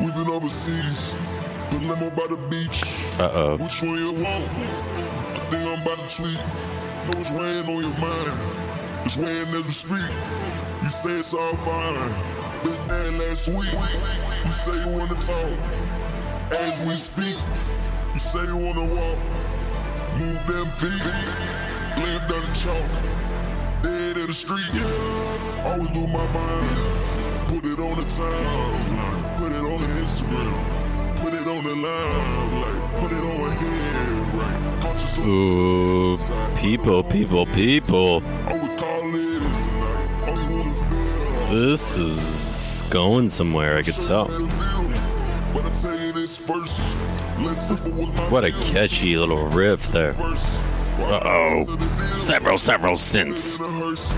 We've 0.00 0.12
been 0.12 0.26
overseas, 0.26 1.14
the 1.70 1.78
limo 1.78 2.10
by 2.10 2.26
the 2.26 2.36
beach. 2.50 2.82
Uh-oh. 3.16 3.58
Which 3.58 3.80
one 3.80 3.96
you 3.96 4.10
want? 4.10 4.26
I 4.26 5.46
think 5.50 5.68
I'm 5.68 5.82
about 5.82 5.98
to 6.00 6.16
tweet. 6.16 6.34
Know 6.34 7.20
it's 7.20 7.30
weighing 7.30 7.64
on 7.64 7.80
your 7.80 7.96
mind. 7.96 8.40
It's 9.04 9.16
weighing 9.16 9.54
as 9.54 9.64
we 9.64 9.70
speak. 9.70 10.10
You 10.82 10.90
say 10.90 11.10
it's 11.10 11.32
all 11.32 11.54
fine. 11.58 12.12
Been 12.64 12.88
there 12.88 13.28
last 13.28 13.46
week. 13.50 13.70
You 14.44 14.50
say 14.50 14.84
you 14.84 14.98
wanna 14.98 15.14
talk. 15.14 16.58
As 16.58 16.82
we 16.82 16.96
speak, 16.96 17.38
you 18.14 18.18
say 18.18 18.44
you 18.46 18.56
wanna 18.56 18.84
walk. 18.84 19.18
Move 20.18 20.44
them 20.48 20.66
feet. 20.72 21.67
Lay 22.02 22.18
down 22.28 22.42
the 22.46 22.52
chalk. 22.54 22.90
Dead 23.82 24.16
in 24.16 24.26
the 24.26 24.34
street. 24.34 24.70
Always 25.64 25.94
lose 25.96 26.08
my 26.08 26.26
mind. 26.32 26.98
Put 27.48 27.64
it 27.64 27.78
on 27.78 27.96
the 27.96 28.04
timeline. 28.04 29.38
Put 29.38 29.52
it 29.52 29.64
on 29.64 29.80
the 29.80 29.88
Instagram. 30.02 31.16
Put 31.16 31.34
it 31.34 31.46
on 31.46 31.64
the 31.64 31.74
limelight. 31.74 33.00
Put 33.00 33.12
it 33.12 33.24
on 33.24 33.56
here, 33.56 34.38
right? 34.38 34.68
Ooh, 35.26 36.16
people, 36.56 37.02
people, 37.02 37.46
people. 37.46 38.22
all 38.46 38.58
we 38.58 38.76
call 38.76 39.08
it 39.08 39.14
is 39.14 39.58
tonight. 39.58 40.28
All 40.28 40.40
you 40.40 40.56
wanna 40.56 40.74
feel. 40.74 41.68
This 41.68 41.98
is 41.98 42.82
going 42.90 43.28
somewhere, 43.28 43.76
I 43.76 43.82
could 43.82 43.98
tell. 43.98 44.26
But 45.52 45.64
I 45.64 45.70
tell 45.70 45.98
you 45.98 46.12
this 46.12 46.38
first. 46.38 46.80
Let's 47.40 47.68
simple 47.68 47.92
with 47.92 48.14
my 48.14 48.30
What 48.30 48.44
a 48.44 48.52
catchy 48.52 49.16
little 49.16 49.46
riff 49.48 49.88
there. 49.88 50.14
First. 50.98 51.24
Uh-oh. 51.24 52.16
Several, 52.16 52.58
several 52.58 52.96
hearse. 53.70 54.12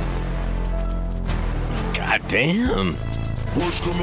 God 1.94 2.22
damn. 2.28 2.96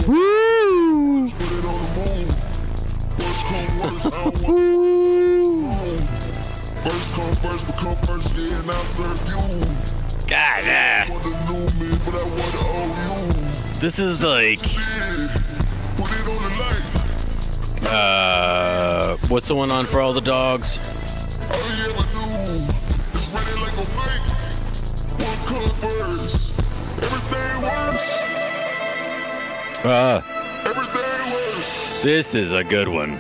Woo! 0.08 1.28
I. 1.28 2.28
First 6.84 7.12
come 7.12 7.34
first, 7.36 7.66
become 7.68 7.96
first, 8.04 8.38
yeah, 8.38 8.60
and 8.60 8.72
I'll 8.72 8.84
serve 8.84 9.28
you. 9.28 9.38
God, 10.28 10.64
ah. 10.66 11.06
I 11.06 11.12
old 11.50 11.76
you. 11.80 11.92
This 13.80 14.00
is 14.00 14.24
like, 14.24 14.60
Yeah, 17.84 17.90
uh, 17.90 19.18
what's 19.28 19.48
the 19.48 19.56
one 19.56 19.72
on 19.72 19.86
for 19.86 20.02
all 20.02 20.14
the 20.14 20.22
dogs? 20.22 20.97
Uh, 29.88 30.20
this 32.04 32.36
is 32.36 32.52
a 32.52 32.62
good 32.62 32.90
one. 32.90 33.14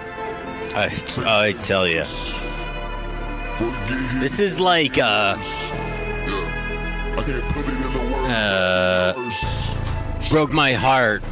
I, 0.76 0.92
I 1.26 1.54
tell 1.62 1.88
you. 1.88 2.02
Before 2.02 3.62
you 3.62 3.72
get 3.88 4.00
hit, 4.12 4.20
This 4.20 4.42
is 4.42 4.60
like, 4.60 4.98
uh, 4.98 5.38
yeah. 5.38 7.16
I 7.18 7.24
can't 7.26 7.42
put 7.54 7.66
it 7.66 7.74
in 7.74 7.94
the 7.94 8.00
words. 8.12 8.30
uh, 8.30 9.14
broke 10.30 10.52
my 10.52 10.74
heart 10.74 11.24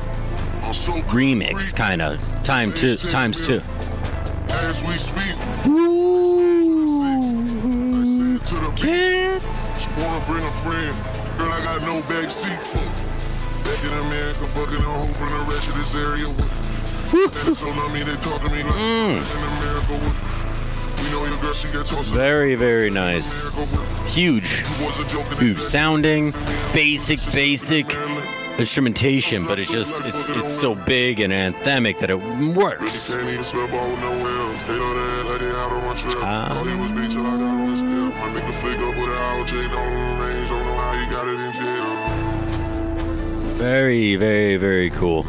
I'm 0.63 0.73
so 0.73 0.93
remix 1.11 1.75
kind 1.75 2.01
of 2.01 2.17
time 2.45 2.71
two 2.71 2.95
times 2.95 3.45
two. 3.45 3.61
As 4.47 4.81
we 4.85 4.93
speak, 4.93 5.21
I 5.21 5.25
said 8.05 8.45
to 8.45 8.55
wanna 10.01 10.25
bring 10.27 10.45
a 10.45 10.51
friend. 10.63 10.95
Girl, 11.37 11.51
I 11.51 11.59
got 11.61 11.81
no 11.81 11.99
back 12.07 12.29
seat 12.29 12.61
for. 12.61 13.14
Back 13.65 13.83
in 13.83 13.93
America, 14.07 14.45
fucking 14.45 14.77
a 14.77 14.79
hoe 14.85 15.13
from 15.13 15.29
the 15.33 15.39
rest 15.51 15.67
of 15.67 15.75
this 15.75 15.95
area. 15.97 16.27
So 17.55 17.65
I 17.65 17.67
mean, 17.93 18.05
they 18.05 18.15
talk 18.21 18.41
to 18.41 18.49
me 18.49 18.61
like 18.63 18.75
mm. 18.75 19.15
in 19.15 19.17
America. 19.57 19.93
We 21.01 21.05
know 21.11 21.21
your 21.25 21.37
girl, 21.41 21.53
she 21.53 21.67
tossed. 21.67 22.13
Very, 22.13 22.55
very 22.55 22.89
nice. 22.89 23.49
Huge, 24.13 24.63
Was 24.81 24.97
a 25.03 25.05
joke. 25.07 25.33
huge 25.39 25.57
sounding, 25.57 26.31
basic, 26.73 27.19
basic 27.33 27.85
instrumentation, 28.59 29.45
but 29.45 29.59
it 29.59 29.67
just 29.67 29.99
it's 30.05 30.25
it's 30.29 30.53
so 30.53 30.75
big 30.75 31.19
and 31.19 31.33
anthemic 31.33 31.99
that 31.99 32.09
it 32.09 32.19
works. 32.55 33.11
Can't 33.11 33.27
Very, 43.57 44.17
very, 44.17 44.57
very 44.57 44.89
cool. 44.89 45.25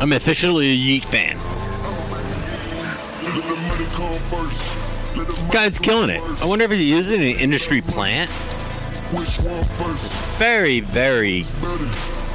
I'm 0.00 0.12
officially 0.12 0.66
a 0.70 0.74
Yeat 0.74 1.04
fan. 1.04 1.38
Guy's 5.50 5.78
killing 5.78 6.10
it. 6.10 6.20
I 6.42 6.46
wonder 6.46 6.64
if 6.64 6.70
he's 6.70 6.90
using 6.90 7.20
an 7.22 7.38
industry 7.38 7.80
plant. 7.80 8.30
Very, 10.38 10.80
very 10.80 11.40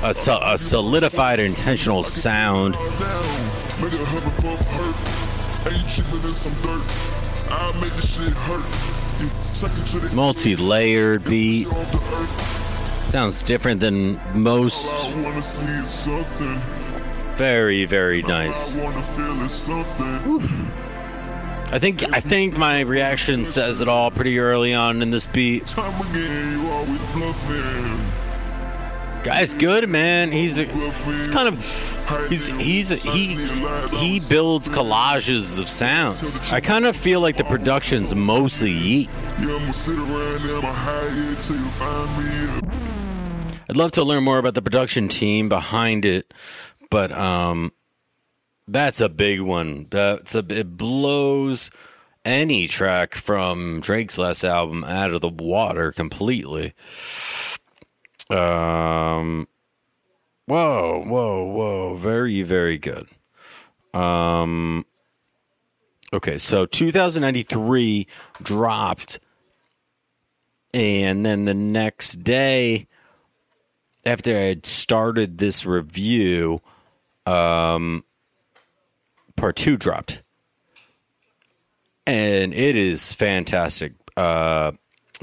a, 0.04 0.14
so- 0.14 0.40
a 0.42 0.58
solidified 0.58 1.40
intentional 1.40 2.04
sound. 2.04 2.76
Down. 7.50 7.80
Make 7.80 7.92
a 7.92 7.94
Hufflepuff 7.94 7.94
hurt. 7.94 7.94
Ain't 7.94 7.94
cheaper 7.94 7.94
than 7.94 7.94
some 7.94 7.94
dirt. 7.94 7.94
I'll 7.94 7.94
make 7.94 7.94
this 7.94 8.16
shit 8.18 8.34
hurt. 8.34 8.66
You 9.22 9.30
second 9.44 9.86
to 9.88 10.00
the 10.00 10.16
Multi-layered 10.16 11.24
beat. 11.26 11.68
off 11.68 11.92
the 11.92 11.98
earth. 11.98 13.08
Sounds 13.08 13.42
different 13.42 13.80
than 13.80 14.20
most. 14.34 14.92
All 14.92 15.14
I 15.14 15.22
wanna 15.24 15.42
see 15.42 15.66
is 15.66 15.88
something. 15.88 16.60
Very, 17.36 17.86
very 17.86 18.22
nice. 18.24 18.72
I 18.76 18.84
wanna 18.84 19.02
feel 19.02 19.42
is 19.44 19.52
something. 19.52 20.72
I 21.70 21.80
think 21.80 22.04
I 22.14 22.20
think 22.20 22.58
my 22.58 22.82
reaction 22.82 23.44
says 23.46 23.82
it 23.82 23.88
all 23.90 24.10
pretty 24.10 24.40
early 24.40 24.74
on 24.74 25.02
in 25.02 25.12
this 25.12 25.28
beat. 25.28 25.68
Guy's 29.28 29.54
good, 29.54 29.90
man. 29.90 30.32
He's 30.32 30.58
a, 30.58 30.64
he's 30.64 31.28
kind 31.28 31.50
of 31.50 32.30
he's 32.30 32.48
he's 32.48 33.04
he 33.04 33.36
he 33.98 34.22
builds 34.30 34.70
collages 34.70 35.60
of 35.60 35.68
sounds. 35.68 36.40
I 36.54 36.62
kind 36.62 36.86
of 36.86 36.96
feel 36.96 37.20
like 37.20 37.36
the 37.36 37.44
production's 37.44 38.16
mostly 38.16 38.72
Yeat. 38.72 39.10
I'd 43.70 43.76
love 43.76 43.92
to 43.92 44.04
learn 44.06 44.24
more 44.24 44.38
about 44.38 44.54
the 44.54 44.62
production 44.62 45.10
team 45.10 45.50
behind 45.50 46.06
it, 46.06 46.34
but 46.90 47.12
um, 47.12 47.74
that's 48.66 49.02
a 49.02 49.10
big 49.10 49.42
one. 49.42 49.88
That's 49.90 50.36
a 50.36 50.46
it 50.50 50.78
blows 50.78 51.70
any 52.24 52.66
track 52.70 53.14
from 53.14 53.82
Drake's 53.82 54.18
last 54.18 54.46
album 54.46 54.86
out 54.86 55.12
of 55.12 55.20
the 55.20 55.28
water 55.28 55.92
completely. 55.92 56.74
Um, 58.30 59.48
whoa, 60.46 61.04
whoa, 61.06 61.46
whoa! 61.46 61.96
Very, 61.96 62.42
very 62.44 62.78
good. 62.78 63.08
Um, 63.94 64.86
okay, 66.14 66.38
so 66.38 66.66
2093 66.66 68.08
dropped, 68.42 69.20
and 70.74 71.26
then 71.26 71.46
the 71.46 71.54
next 71.54 72.24
day 72.24 72.88
after 74.06 74.32
I 74.32 74.42
had 74.42 74.66
started 74.66 75.38
this 75.38 75.66
review, 75.66 76.62
um, 77.26 78.04
part 79.36 79.56
two 79.56 79.78
dropped, 79.78 80.22
and 82.06 82.54
it 82.54 82.76
is 82.76 83.14
fantastic 83.14 83.94
uh, 84.16 84.72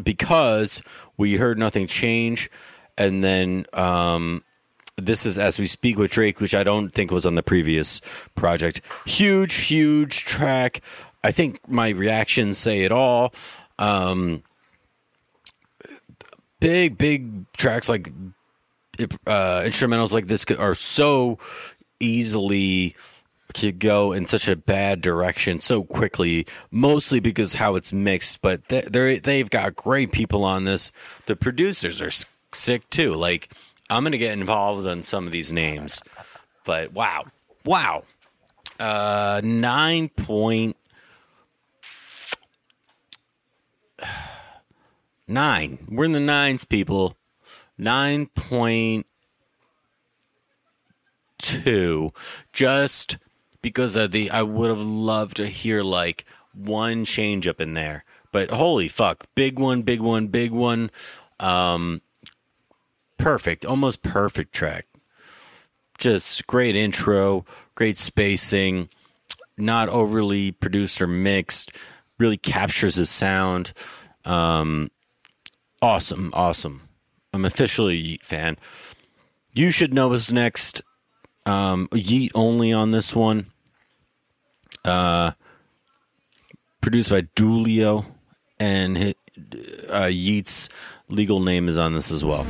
because 0.03 0.83
we 1.17 1.35
heard 1.37 1.59
nothing 1.59 1.87
change, 1.87 2.51
and 2.97 3.23
then 3.25 3.67
um, 3.73 4.45
this 4.97 5.27
is 5.27 5.39
as 5.39 5.59
we 5.59 5.67
speak 5.67 5.99
with 5.99 6.11
Drake, 6.11 6.41
which 6.41 6.55
I 6.55 6.63
don't 6.63 6.91
think 6.91 7.11
was 7.11 7.27
on 7.27 7.35
the 7.35 7.43
previous 7.43 8.01
project. 8.35 8.81
Huge, 9.07 9.55
huge 9.55 10.25
track. 10.25 10.81
I 11.23 11.33
think 11.33 11.69
my 11.69 11.91
reactions 11.91 12.59
say 12.59 12.83
it 12.83 12.93
all. 12.93 13.33
Um, 13.79 14.43
big, 16.61 16.97
big 16.97 17.51
tracks 17.57 17.89
like 17.89 18.13
uh, 19.27 19.63
instrumentals 19.65 20.13
like 20.13 20.29
this 20.29 20.45
are 20.59 20.75
so 20.75 21.39
easily 21.99 22.95
could 23.55 23.79
go 23.79 24.13
in 24.13 24.27
such 24.27 24.49
a 24.49 24.57
bad 24.57 25.01
direction 25.01 25.61
so 25.61 25.85
quickly 25.85 26.45
mostly 26.73 27.21
because 27.21 27.55
how 27.55 27.77
it's 27.77 27.93
mixed 27.93 28.43
but 28.43 28.67
they 28.69 29.21
they've 29.21 29.51
got 29.51 29.77
great 29.77 30.11
people 30.11 30.43
on 30.43 30.65
this 30.65 30.91
the 31.27 31.37
producers 31.37 32.01
are 32.01 32.11
sick 32.55 32.89
too 32.91 33.15
like 33.15 33.53
i'm 33.91 34.03
gonna 34.05 34.17
get 34.19 34.33
involved 34.33 34.87
on 34.87 35.03
some 35.03 35.27
of 35.27 35.33
these 35.33 35.53
names 35.53 36.03
but 36.65 36.93
wow 36.93 37.25
wow 37.65 38.03
Uh, 38.81 39.41
nine 39.45 40.09
point 40.09 40.77
nine. 45.29 45.79
We're 45.89 46.05
in 46.07 46.13
the 46.13 46.21
nines, 46.21 46.65
people. 46.65 47.17
Nine 47.79 48.27
point 48.27 49.07
two. 51.39 52.13
Just 52.53 53.19
because 53.63 53.97
of 53.97 54.11
the, 54.13 54.31
I 54.31 54.43
would 54.43 54.69
have 54.71 54.81
loved 54.81 55.37
to 55.37 55.47
hear 55.47 55.83
like 55.83 56.25
one 56.53 57.05
change 57.05 57.47
up 57.47 57.61
in 57.61 57.75
there. 57.75 58.05
But 58.33 58.51
holy 58.51 58.89
fuck, 58.89 59.27
big 59.35 59.59
one, 59.59 59.83
big 59.83 60.01
one, 60.01 60.27
big 60.29 60.51
one. 60.51 60.91
Um, 61.39 62.03
perfect, 63.19 63.65
almost 63.65 64.03
perfect 64.03 64.53
track. 64.53 64.87
Just 65.99 66.47
great 66.47 66.75
intro, 66.77 67.45
great 67.75 67.99
spacing, 67.99 68.89
not 69.57 69.89
overly 69.89 70.51
produced 70.53 71.01
or 71.01 71.07
mixed. 71.07 71.73
Really 72.19 72.37
captures 72.37 72.95
the 72.95 73.07
sound. 73.07 73.73
Um, 74.25 74.91
awesome, 75.83 76.31
awesome. 76.33 76.89
I'm 77.33 77.45
officially 77.45 77.95
a 77.95 77.99
Yeat 77.99 78.25
fan. 78.25 78.57
You 79.53 79.71
should 79.71 79.93
know 79.93 80.09
what's 80.09 80.33
next. 80.33 80.83
Um, 81.47 81.89
Yeat 81.93 82.33
only 82.35 82.73
on 82.73 82.93
this 82.93 83.15
one. 83.15 83.47
Uh, 84.85 85.33
produced 86.81 87.11
by 87.11 87.23
Dulio, 87.23 88.05
and 88.59 89.15
uh, 89.93 90.05
Yeat's 90.05 90.69
legal 91.09 91.41
name 91.41 91.69
is 91.69 91.79
on 91.79 91.95
this 91.95 92.13
as 92.13 92.25
well. 92.25 92.47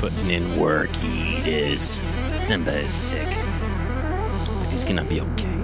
Putting 0.00 0.30
in 0.30 0.58
work, 0.58 0.88
Yeat 1.02 1.46
is. 1.46 2.00
Simba 2.32 2.78
is 2.78 2.94
sick. 2.94 3.28
But 3.28 4.68
he's 4.70 4.82
gonna 4.82 5.04
be 5.04 5.20
okay. 5.20 5.58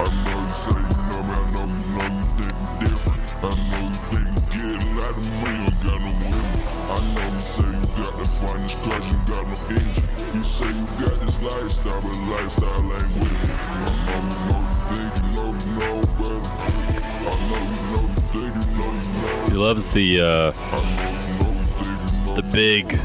I 0.00 0.08
know 0.24 0.40
you 0.40 0.48
say 0.48 0.72
you 0.72 0.96
know 1.12 1.22
me, 1.28 1.34
I 1.36 1.44
know 1.52 1.68
you 1.68 1.84
know 1.92 2.08
you 2.08 2.24
think 2.40 2.56
you 2.56 2.88
different. 2.88 3.20
I 3.36 3.52
know 3.68 3.84
you 3.84 3.92
think 4.08 4.32
you 4.32 4.72
get 4.72 4.80
a 4.80 4.88
lot 4.96 5.12
of 5.12 5.28
money, 5.44 5.60
you 5.60 5.76
got 5.84 6.00
no 6.00 6.08
money. 6.24 6.56
I 6.88 6.96
know 7.12 7.28
you 7.34 7.40
say 7.40 7.68
you 7.68 7.84
got 8.00 8.12
the 8.16 8.24
finest 8.24 8.76
cars, 8.80 9.06
you 9.12 9.18
got 9.28 9.44
no 9.44 9.56
engine. 9.76 10.08
You 10.32 10.42
say 10.42 10.68
you 10.72 10.86
got 11.04 11.16
this 11.20 11.36
lifestyle, 11.42 12.00
but 12.00 12.16
lifestyle 12.32 12.80
ain't 12.96 13.12
with 13.12 13.28
me. 13.28 13.52
I 13.76 13.92
know 14.08 14.24
you 14.24 14.40
know 14.48 14.60
you 14.72 14.96
think 14.96 15.12
you 15.20 15.28
know 15.36 15.48
you 15.52 15.68
know 15.76 16.00
better. 16.16 16.40
I 17.28 17.36
know 17.44 17.60
you 17.60 17.84
know 17.92 18.08
you 18.08 18.24
think 18.32 18.56
you 18.56 18.72
know 18.72 18.88
you 18.88 19.12
know. 19.20 19.48
He 19.48 19.54
loves 19.54 19.84
the 19.92 20.20
uh, 20.22 20.52
the 22.34 22.42
big 22.52 22.96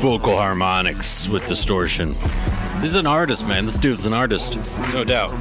vocal 0.00 0.36
harmonics 0.36 1.28
with 1.28 1.46
distortion. 1.46 2.14
He's 2.80 2.94
an 2.94 3.06
artist, 3.06 3.46
man. 3.46 3.66
This 3.66 3.76
dude's 3.76 4.06
an 4.06 4.12
artist, 4.12 4.56
no 4.92 5.04
doubt. 5.04 5.32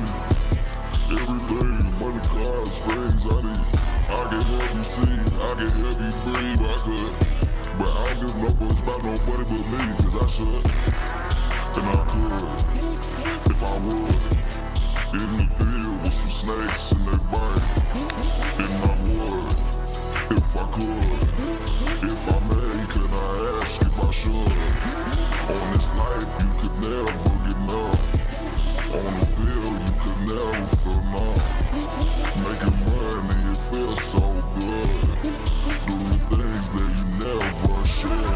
With 16.03 16.13
some 16.13 16.29
snakes 16.29 16.91
in 16.91 17.05
their. 17.05 17.82
If 20.53 20.61
I 20.61 20.69
could. 20.69 20.85
If 22.03 22.29
I 22.29 22.37
may, 22.45 22.77
can 22.85 23.09
I 23.09 23.57
ask 23.57 23.81
if 23.81 23.97
I 23.97 24.11
should? 24.11 24.53
On 25.49 25.65
this 25.73 25.89
life, 25.97 26.31
you 26.37 26.49
could 26.61 26.75
never 26.77 27.13
get 27.41 27.57
enough. 27.57 28.03
On 28.93 29.01
the 29.17 29.25
bill, 29.33 29.73
you 29.81 29.93
could 29.97 30.19
never 30.29 30.61
feel 30.77 31.01
enough. 31.09 31.41
Making 32.37 32.77
money, 32.85 33.41
it 33.49 33.57
feels 33.57 34.01
so 34.03 34.21
good. 34.53 34.93
Doing 35.89 36.21
things 36.29 36.67
that 36.69 36.89
you 36.99 37.05
never 37.17 37.81
should. 37.89 38.29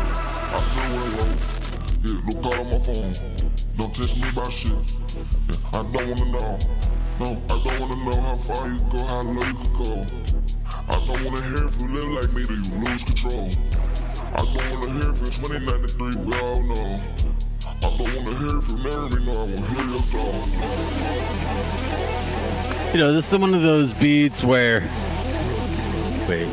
I 0.49 0.65
just 0.74 0.89
went 0.97 1.13
low. 1.22 1.32
Yeah, 2.01 2.18
don't 2.26 2.41
call 2.41 2.57
on 2.59 2.68
my 2.72 2.80
phone. 2.80 3.13
Don't 3.78 3.93
text 3.93 4.13
me 4.18 4.26
about 4.30 4.51
shit. 4.51 4.74
Yeah, 5.47 5.80
I 5.80 5.84
don't 5.84 6.07
wanna 6.09 6.32
know. 6.32 6.57
No, 7.20 7.28
I 7.51 7.61
don't 7.63 7.80
wanna 7.80 7.97
know 8.05 8.20
how 8.22 8.34
far 8.34 8.68
you 8.68 8.80
go, 8.89 8.97
how 9.05 9.22
low 9.22 9.34
you 9.34 9.53
can 9.53 9.74
go. 9.84 10.57
I 11.08 11.14
don't 11.14 11.24
wanna 11.24 11.41
hear 11.41 11.66
if 11.66 11.80
you 11.80 11.88
live 11.88 12.10
like 12.10 12.34
me, 12.34 12.43
then 12.43 12.62
you 12.66 12.76
lose 12.84 13.03
control. 13.03 13.49
I 14.34 14.43
don't 14.43 14.70
wanna 14.70 14.91
hear 14.91 15.10
if 15.10 15.22
it's 15.22 15.38
2093, 15.38 16.22
we 16.22 16.34
all 16.38 16.62
know. 16.64 16.99
I 17.64 17.89
don't 17.95 18.14
wanna 18.14 18.38
hear 18.38 18.58
if 18.58 18.68
you 18.68 18.78
marry 18.78 19.08
me, 19.16 19.20
no, 19.26 19.32
I 19.32 19.45
wanna 19.45 19.68
hear 19.68 19.86
your 19.88 19.99
song. 19.99 20.43
You 22.91 22.99
know, 22.99 23.14
this 23.14 23.32
is 23.32 23.39
one 23.39 23.53
of 23.53 23.62
those 23.62 23.93
beats 23.93 24.43
where. 24.43 24.82
Wait. 26.28 26.47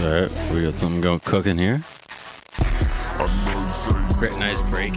All 0.00 0.10
right, 0.10 0.52
we 0.52 0.62
got 0.62 0.76
something 0.76 1.00
going 1.00 1.20
cooking 1.20 1.58
here. 1.58 1.80
I 2.58 3.26
know 3.46 3.60
you 3.60 4.18
Great, 4.18 4.36
nice 4.40 4.60
break. 4.62 4.94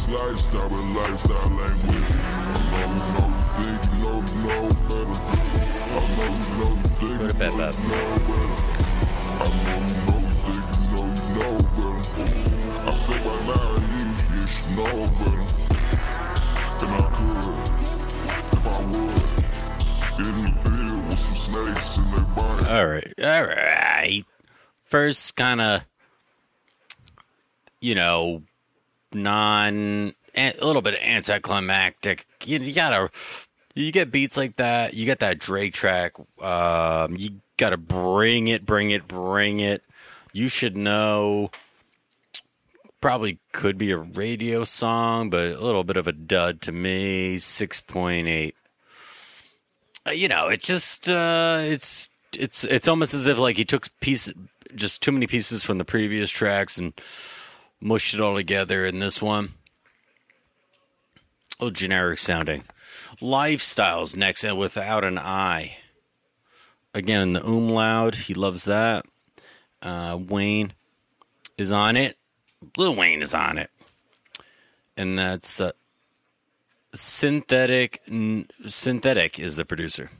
This 0.00 0.20
lifestyle, 0.20 0.68
but 0.68 0.84
lifestyle 0.84 1.50
ain't 1.50 1.82
with. 1.84 2.10
I 2.72 2.84
know 2.88 3.28
you 3.58 3.78
better. 4.88 5.18
I 5.80 6.04
know 6.16 6.30
you 6.36 6.54
know 6.60 6.74
better. 7.00 7.28
I 9.40 9.48
know 9.64 9.78
you 9.84 10.64
know 11.36 11.52
better. 11.76 12.00
I 12.82 12.94
think 13.06 13.20
by 13.24 13.34
now 13.46 13.68
you, 13.96 14.44
should 14.46 14.72
know 14.76 14.96
better. 15.18 15.44
And 16.80 16.92
I 16.92 17.06
could, 17.16 17.46
if 18.56 18.64
I 18.66 18.78
would. 18.86 19.20
In 20.20 20.34
the 20.44 20.50
with 21.06 21.18
some 21.18 21.36
snakes 21.36 21.90
in 21.98 22.04
their 22.10 22.24
body. 22.36 22.62
All 22.68 22.86
right, 22.86 23.12
all 23.18 23.44
right. 23.44 24.24
First, 24.84 25.36
kind 25.36 25.60
of, 25.60 25.84
you 27.80 27.94
know, 27.94 28.42
non, 29.12 30.14
a 30.34 30.54
little 30.62 30.82
bit 30.82 31.00
anticlimactic. 31.02 32.26
You, 32.44 32.58
you 32.58 32.72
gotta, 32.72 33.10
you 33.74 33.92
get 33.92 34.10
beats 34.10 34.36
like 34.36 34.56
that. 34.56 34.94
You 34.94 35.06
get 35.06 35.20
that 35.20 35.38
Drake 35.38 35.74
track. 35.74 36.14
Um, 36.40 37.16
you 37.16 37.40
gotta 37.56 37.76
bring 37.76 38.48
it, 38.48 38.64
bring 38.64 38.90
it, 38.90 39.06
bring 39.06 39.60
it. 39.60 39.82
You 40.32 40.48
should 40.48 40.76
know. 40.76 41.50
Probably 43.00 43.38
could 43.52 43.78
be 43.78 43.92
a 43.92 43.96
radio 43.96 44.64
song, 44.64 45.30
but 45.30 45.52
a 45.52 45.60
little 45.60 45.84
bit 45.84 45.96
of 45.96 46.06
a 46.06 46.12
dud 46.12 46.60
to 46.62 46.72
me. 46.72 47.38
Six 47.38 47.80
point 47.80 48.28
eight. 48.28 48.54
Uh, 50.06 50.10
you 50.10 50.28
know, 50.28 50.48
it 50.48 50.60
just 50.60 51.08
uh, 51.08 51.60
it's 51.62 52.10
it's 52.36 52.64
it's 52.64 52.88
almost 52.88 53.14
as 53.14 53.26
if 53.26 53.38
like 53.38 53.56
he 53.56 53.64
took 53.64 53.88
piece 54.00 54.32
just 54.74 55.02
too 55.02 55.12
many 55.12 55.26
pieces 55.26 55.62
from 55.62 55.78
the 55.78 55.84
previous 55.84 56.30
tracks 56.30 56.78
and 56.78 56.92
mushed 57.80 58.14
it 58.14 58.20
all 58.20 58.36
together 58.36 58.84
in 58.84 58.98
this 58.98 59.22
one. 59.22 59.54
Oh, 61.58 61.70
generic 61.70 62.18
sounding. 62.18 62.64
Lifestyles 63.20 64.16
next, 64.16 64.44
and 64.44 64.58
without 64.58 65.04
an 65.04 65.18
I. 65.18 65.76
Again, 66.94 67.34
the 67.34 67.44
umlaut, 67.44 68.14
he 68.14 68.34
loves 68.34 68.64
that. 68.64 69.04
Uh, 69.82 70.18
Wayne 70.20 70.72
is 71.56 71.70
on 71.70 71.96
it. 71.96 72.16
Lil 72.76 72.94
Wayne 72.94 73.22
is 73.22 73.34
on 73.34 73.58
it, 73.58 73.70
and 74.96 75.18
that's 75.18 75.60
uh, 75.60 75.72
synthetic. 76.94 78.02
N- 78.06 78.48
synthetic 78.66 79.38
is 79.38 79.56
the 79.56 79.64
producer. 79.64 80.10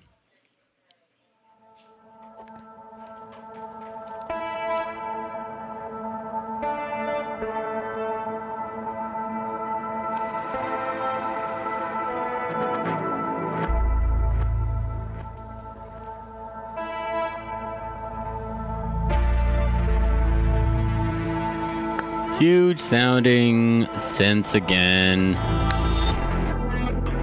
Huge 22.41 22.79
sounding 22.79 23.85
synths 23.97 24.55
again. 24.55 25.37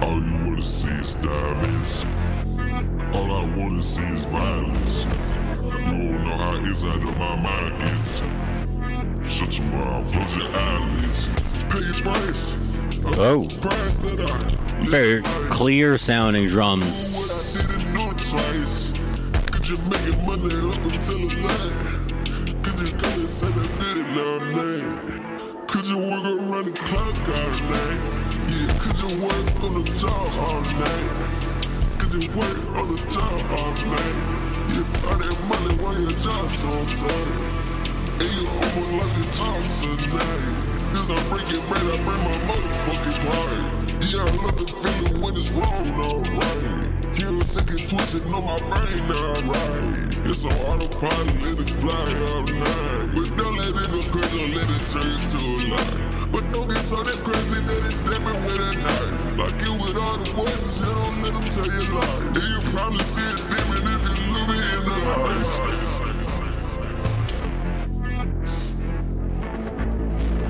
All 0.00 0.22
you 0.22 0.46
wanna 0.46 0.62
see 0.62 0.90
is 0.90 1.14
diamonds. 1.14 2.06
All 3.12 3.32
I 3.32 3.52
wanna 3.56 3.82
see 3.82 4.04
is 4.04 4.26
violence. 4.26 5.08
You 5.60 5.70
don't 5.70 6.24
know 6.24 6.36
how 6.36 6.54
inside 6.58 7.02
of 7.02 7.18
my 7.18 7.34
mind 7.34 7.80
gets. 7.80 8.22
Shut 9.28 9.58
your 9.58 9.66
mouth, 9.72 10.12
close 10.12 10.36
your 10.36 10.50
eyelids. 10.54 11.28
Pay 11.68 11.80
your 11.80 11.94
price. 11.94 12.56
Oh. 13.18 13.48
Price 13.60 13.98
that 13.98 14.20
I 14.30 14.84
Very 14.84 15.22
clear 15.50 15.98
sounding 15.98 16.46
drums. 16.46 17.16
what 17.16 17.64
I 17.64 17.76
didn't 17.76 17.92
do 17.92 18.10
it 18.12 18.18
twice. 18.18 18.92
Could 19.50 19.68
you 19.68 19.78
make 19.78 20.14
it 20.14 20.22
money 20.22 20.54
up 20.70 20.92
until 20.92 21.26
the 21.26 21.34
night? 21.42 22.62
Could 22.62 22.78
you 22.86 22.94
come 22.96 23.18
and 23.18 23.28
say 23.28 23.48
that 23.48 23.77
it 24.18 24.42
night? 24.56 25.68
Could 25.68 25.86
you 25.86 25.98
work 25.98 26.24
around 26.24 26.66
the 26.66 26.72
clock 26.74 27.14
all 27.28 27.54
night? 27.70 28.00
Yeah, 28.50 28.74
could 28.82 28.98
you 28.98 29.10
work 29.22 29.48
on 29.62 29.72
the 29.78 29.84
job 29.94 30.28
all 30.42 30.62
night? 30.82 31.10
Could 31.98 32.14
you 32.14 32.30
work 32.34 32.58
on 32.74 32.86
the 32.88 32.98
job 33.10 33.38
all 33.54 33.74
night? 33.86 34.16
Yeah, 34.74 35.06
all 35.06 35.18
that 35.18 35.36
money 35.46 35.74
while 35.82 36.00
your 36.00 36.10
job 36.18 36.46
so 36.48 36.70
tight. 36.98 37.30
And 38.18 38.30
you 38.34 38.44
almost 38.48 38.92
lost 38.98 39.14
your 39.18 39.30
job 39.38 39.60
tonight. 39.78 40.68
This 40.94 41.10
I 41.10 41.18
break 41.30 41.48
it 41.52 41.62
bread, 41.68 41.86
I 41.86 41.96
bring 42.02 42.22
my 42.26 42.36
motherfucking 42.48 43.18
pride. 43.22 43.78
Yeah, 44.10 44.24
I 44.24 44.30
love 44.42 44.58
the 44.58 44.66
feeling 44.82 45.20
when 45.20 45.36
it's 45.36 45.50
wrong, 45.50 45.86
alright. 46.00 47.16
Hear 47.16 47.44
sick 47.44 47.70
and 47.70 47.88
twisted 47.88 48.24
on 48.34 48.44
my 48.44 48.58
brain, 48.66 48.98
alright. 49.14 50.26
It's 50.26 50.44
on 50.44 50.52
autopilot, 50.52 51.42
let 51.42 51.60
it 51.60 51.70
fly 51.70 52.08
all 52.32 52.42
night. 52.42 53.27
Don't 53.38 53.56
let 53.56 53.68
it 53.70 53.90
go 53.92 54.02
crazy, 54.10 54.38
or 54.42 54.48
let 54.50 54.68
it 54.68 54.84
turn 54.90 55.06
into 55.06 55.38
a 55.38 55.70
lie. 55.70 56.28
But 56.32 56.44
don't 56.52 56.68
get 56.68 56.82
so 56.82 57.02
damn 57.04 57.22
crazy 57.24 57.60
that 57.62 57.86
it's 57.86 57.96
stabbing 58.02 58.42
with 58.44 58.60
a 58.60 58.74
knife. 58.82 59.38
Like 59.38 59.62
it 59.62 59.72
with 59.80 59.96
all 59.96 60.18
the 60.18 60.30
voices, 60.32 60.80
you 60.80 60.86
don't 60.86 61.22
let 61.22 61.32
them 61.34 61.48
tell 61.50 61.70
you 61.70 61.84
lies. 61.94 62.36
And 62.36 62.46
you 62.50 62.60
probably 62.74 63.04
see 63.04 63.22
it 63.22 63.38
demon 63.50 63.86
if 63.94 64.02
you 64.10 64.14
look 64.34 64.46
me 64.50 64.58
in 64.76 64.82
the 64.90 64.98
eyes. 65.22 65.52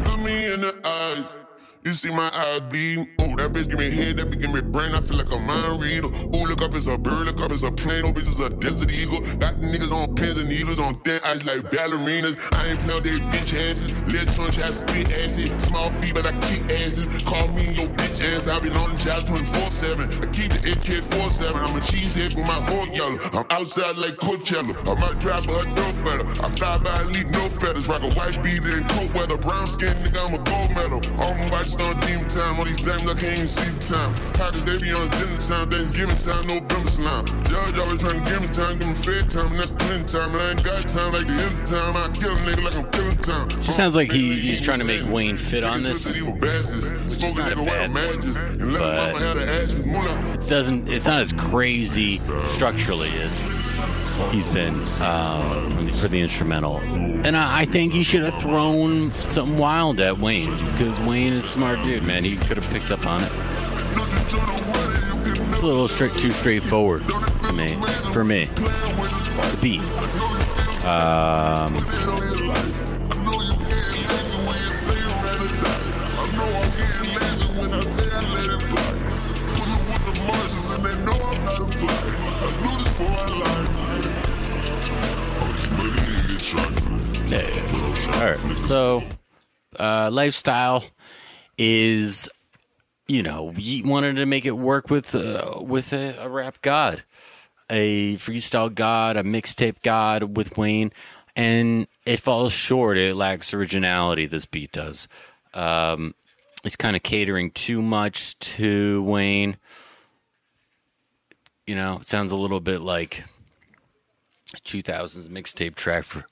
Look 0.07 0.20
me 0.20 0.34
in 0.55 0.61
the 0.62 0.74
eyes. 0.84 1.47
You 1.85 1.95
see 1.95 2.11
my 2.11 2.29
eyes 2.35 2.61
bleeding. 2.68 3.09
Ooh, 3.22 3.37
that 3.37 3.53
bitch 3.53 3.70
give 3.70 3.79
me 3.79 3.91
head, 3.91 4.16
that 4.18 4.31
bitch 4.31 4.41
give 4.43 4.53
me 4.53 4.61
brain. 4.61 4.91
I 4.95 5.01
feel 5.01 5.16
like 5.16 5.31
a 5.31 5.39
mind 5.39 5.81
reader. 5.81 6.09
Ooh, 6.11 6.45
look 6.45 6.61
up, 6.61 6.74
it's 6.74 6.87
a 6.87 6.99
bird. 6.99 7.26
Look 7.26 7.41
up, 7.41 7.53
it's 7.53 7.62
a 7.62 7.70
plane. 7.70 8.03
Oh, 8.05 8.12
bitch, 8.12 8.29
it's 8.29 8.41
a 8.41 8.51
desert 8.51 8.91
eagle. 8.91 9.20
Got 9.39 9.61
the 9.62 9.68
niggas 9.70 9.93
on 9.95 10.14
pins 10.14 10.39
and 10.41 10.49
needles 10.49 10.81
on 10.81 11.01
thin 11.07 11.20
ice 11.24 11.45
like 11.47 11.70
ballerinas. 11.70 12.35
I 12.53 12.68
ain't 12.68 12.81
playing 12.81 13.03
they 13.03 13.18
bitch 13.31 13.55
asses. 13.55 13.95
Little 14.11 14.51
trying 14.51 14.68
to 14.68 14.72
spit 14.74 15.07
acid. 15.22 15.61
Small 15.62 15.91
feet, 16.03 16.14
but 16.14 16.26
I 16.26 16.33
kick 16.51 16.66
asses. 16.83 17.07
Call 17.22 17.47
me 17.55 17.70
your 17.72 17.89
bitch 17.95 18.20
ass. 18.26 18.49
I 18.49 18.59
been 18.59 18.74
on 18.74 18.91
the 18.91 18.99
job 18.99 19.24
24 19.24 19.70
7. 19.70 20.09
I 20.09 20.26
keep 20.35 20.51
the 20.51 20.72
AK 20.74 21.03
47. 21.14 21.57
I'm 21.57 21.76
a 21.76 21.81
cheesehead 21.81 22.35
with 22.35 22.47
my 22.47 22.59
whole 22.68 22.89
yellow. 22.91 23.18
I'm 23.33 23.47
outside 23.55 23.97
like 23.97 24.18
Coachella. 24.18 24.74
I 24.83 24.99
might 24.99 25.20
drive 25.20 25.47
her 25.47 25.64
dope 25.79 25.99
better. 26.05 26.26
I 26.43 26.51
fly 26.59 26.79
by 26.79 27.03
and 27.03 27.12
leave 27.12 27.31
no 27.31 27.49
feathers. 27.62 27.87
Rock 27.87 28.03
a 28.03 28.11
white 28.18 28.43
beater 28.43 28.76
in 28.76 28.85
cold 28.89 29.14
weather. 29.14 29.39
Brown 29.39 29.66
skin, 29.66 29.95
nigga, 30.03 30.26
I'm 30.26 30.35
a 30.35 30.43
medal. 30.74 31.00
All 31.20 31.34
my 31.34 31.48
bodies 31.50 31.74
on 31.76 31.98
demon 32.00 32.28
time. 32.28 32.58
All 32.58 32.64
these 32.64 32.80
diamonds, 32.82 33.10
I 33.10 33.14
can't 33.14 33.36
even 33.38 33.48
see 33.48 33.70
the 33.70 33.78
time. 33.80 34.14
Pockets, 34.34 34.64
they 34.64 34.78
be 34.78 34.92
on 34.92 35.08
dinner 35.10 35.36
time. 35.38 35.68
Thanksgiving 35.70 36.16
time, 36.16 36.46
November 36.46 36.90
slime. 36.90 37.24
Judge 37.44 37.78
always 37.78 38.00
trying 38.02 38.24
to 38.24 38.30
give 38.30 38.40
me 38.42 38.48
time, 38.48 38.78
give 38.78 38.88
me 38.88 38.94
fair 38.94 39.22
time, 39.22 39.50
and 39.52 39.60
that's 39.60 39.70
plenty 39.72 40.04
time. 40.04 40.30
And 40.34 40.42
I 40.42 40.50
ain't 40.50 40.64
got 40.64 40.88
time 40.88 41.12
like 41.12 41.26
the 41.26 41.32
end 41.34 41.66
time. 41.66 41.96
I 41.96 42.08
kill 42.12 42.32
a 42.32 42.40
nigga 42.46 42.62
like 42.64 42.76
I'm 42.76 42.90
killing 42.90 43.16
time. 43.18 43.48
She 43.62 43.72
sounds 43.72 43.96
like 43.96 44.10
he, 44.12 44.34
he's 44.34 44.60
trying 44.60 44.78
to 44.80 44.84
make 44.84 45.04
Wayne 45.10 45.36
fit 45.36 45.64
on 45.64 45.82
this. 45.82 46.06
Which 46.06 47.24
is 47.24 47.34
not 47.34 47.52
a 47.52 47.56
bad 47.56 47.92
thing, 47.92 48.34
but- 48.72 49.14
It 50.34 50.48
doesn't. 50.48 50.88
It's 50.88 51.06
not 51.06 51.20
as 51.20 51.32
crazy 51.32 52.20
structurally 52.46 53.10
as 53.20 53.42
he's 54.30 54.48
been 54.48 54.74
um, 55.02 55.88
for 55.88 56.08
the 56.08 56.20
instrumental. 56.20 56.78
And 56.78 57.36
I, 57.36 57.60
I 57.60 57.64
think 57.64 57.92
he 57.92 58.02
should 58.02 58.22
have 58.22 58.40
thrown 58.40 59.10
something 59.10 59.58
wild 59.58 60.00
at 60.00 60.18
Wayne 60.18 60.50
because 60.50 61.00
Wayne 61.00 61.32
is 61.32 61.44
a 61.44 61.48
smart 61.48 61.82
dude, 61.84 62.02
man. 62.02 62.24
He 62.24 62.36
could 62.36 62.56
have 62.56 62.70
picked 62.72 62.90
up 62.90 63.06
on 63.06 63.22
it. 63.22 63.32
It's 65.50 65.62
a 65.62 65.66
little 65.66 65.88
straight, 65.88 66.12
too 66.12 66.30
straightforward 66.30 67.02
to 67.08 67.52
me. 67.52 67.74
For 68.12 68.24
me, 68.24 68.44
the 68.44 69.58
beat. 69.60 69.82
Um, 70.84 71.74
All 88.14 88.24
right. 88.24 88.38
So, 88.66 89.02
uh, 89.78 90.11
lifestyle 90.12 90.84
is, 91.56 92.28
you 93.06 93.22
know, 93.22 93.54
we 93.56 93.82
wanted 93.82 94.16
to 94.16 94.26
make 94.26 94.44
it 94.44 94.52
work 94.59 94.90
with 94.90 95.14
uh, 95.14 95.61
with 95.61 95.92
a, 95.92 96.16
a 96.18 96.28
rap 96.28 96.61
god, 96.62 97.02
a 97.70 98.16
freestyle 98.16 98.74
god, 98.74 99.16
a 99.16 99.22
mixtape 99.22 99.82
god 99.82 100.36
with 100.36 100.56
Wayne, 100.56 100.92
and 101.36 101.86
it 102.04 102.20
falls 102.20 102.52
short. 102.52 102.98
It 102.98 103.14
lacks 103.14 103.54
originality. 103.54 104.26
This 104.26 104.46
beat 104.46 104.72
does. 104.72 105.09
Um, 105.54 106.14
it's 106.64 106.76
kind 106.76 106.96
of 106.96 107.02
catering 107.02 107.50
too 107.52 107.80
much 107.82 108.38
to 108.40 109.02
Wayne. 109.04 109.56
You 111.66 111.76
know, 111.76 111.98
it 112.00 112.06
sounds 112.06 112.32
a 112.32 112.36
little 112.36 112.61
bit 112.61 112.80
like 112.80 113.22
2000s 114.64 115.28
mixtape 115.28 115.74
track 115.74 116.04
for 116.04 116.24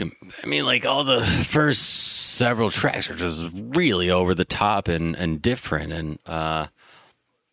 I 0.00 0.46
mean, 0.46 0.64
like 0.64 0.86
all 0.86 1.04
the 1.04 1.24
first 1.44 1.82
several 2.36 2.70
tracks 2.70 3.10
are 3.10 3.14
just 3.14 3.52
really 3.54 4.10
over 4.10 4.34
the 4.34 4.44
top 4.44 4.88
and, 4.88 5.14
and 5.16 5.40
different. 5.42 5.92
And 5.92 6.18
uh, 6.26 6.66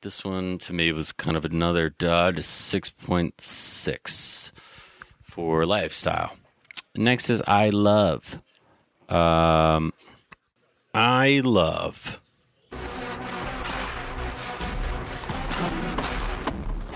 this 0.02 0.24
one 0.24 0.58
to 0.60 0.74
me 0.74 0.92
was 0.92 1.12
kind 1.12 1.38
of 1.38 1.46
another 1.46 1.90
dud, 1.90 2.38
6.6 2.38 4.52
for 5.22 5.66
lifestyle. 5.66 6.36
Next 6.96 7.30
is 7.30 7.44
I 7.46 7.70
Love. 7.70 8.42
Um, 9.10 9.94
I 10.94 11.42
Love. 11.44 12.22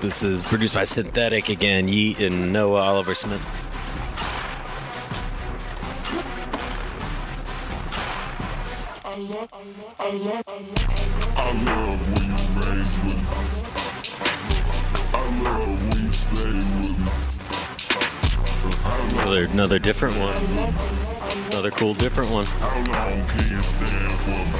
This 0.01 0.23
is 0.23 0.43
produced 0.43 0.73
by 0.73 0.83
Synthetic 0.83 1.49
again, 1.49 1.87
Yeat 1.87 2.19
and 2.19 2.51
Noah 2.51 2.81
Oliver 2.81 3.13
Smith. 3.13 3.60
I 9.71 10.03
love 11.63 12.01
when 12.11 12.25
you 12.27 12.35
rage 12.59 12.95
with 13.05 13.15
me. 13.15 13.23
I 15.13 15.15
love 15.43 15.79
when 15.87 15.99
you 16.05 16.11
stay 16.11 16.43
with 16.43 16.99
me. 16.99 17.07
Another, 19.13 19.43
another 19.45 19.79
different 19.79 20.17
one. 20.17 20.35
Another 21.51 21.71
cool, 21.71 21.93
different 21.93 22.31
one. 22.31 22.45
How 22.45 22.75
long 22.79 23.25
can 23.27 23.49
you 23.49 23.61
stand 23.63 24.11
for 24.19 24.31
me? 24.31 24.59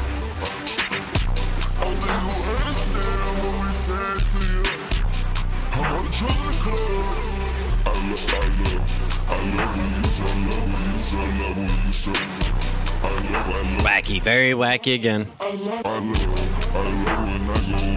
Only 1.81 2.07
you 2.07 2.31
understand 2.55 3.35
what 3.43 3.55
we 3.65 3.71
said 3.73 4.19
to 4.31 4.39
you. 4.47 4.63
I'm 5.73 5.85
on 5.93 6.05
the 6.05 6.11
trust 6.11 6.61
club. 6.61 7.31
I 7.83 7.87
love, 7.91 8.25
I 8.31 8.47
love, 8.63 8.87
I 9.27 9.43
love 9.57 9.75
you 9.75 9.83
I 9.83 9.87
love 9.87 9.91
you 9.91 10.07
I 10.23 10.47
love 10.47 10.71
you. 10.71 11.17
I 11.17 11.27
love, 11.41 11.57
love, 12.07 12.60
Wacky, 13.01 14.21
very 14.21 14.51
wacky 14.51 14.95
again. 14.95 15.27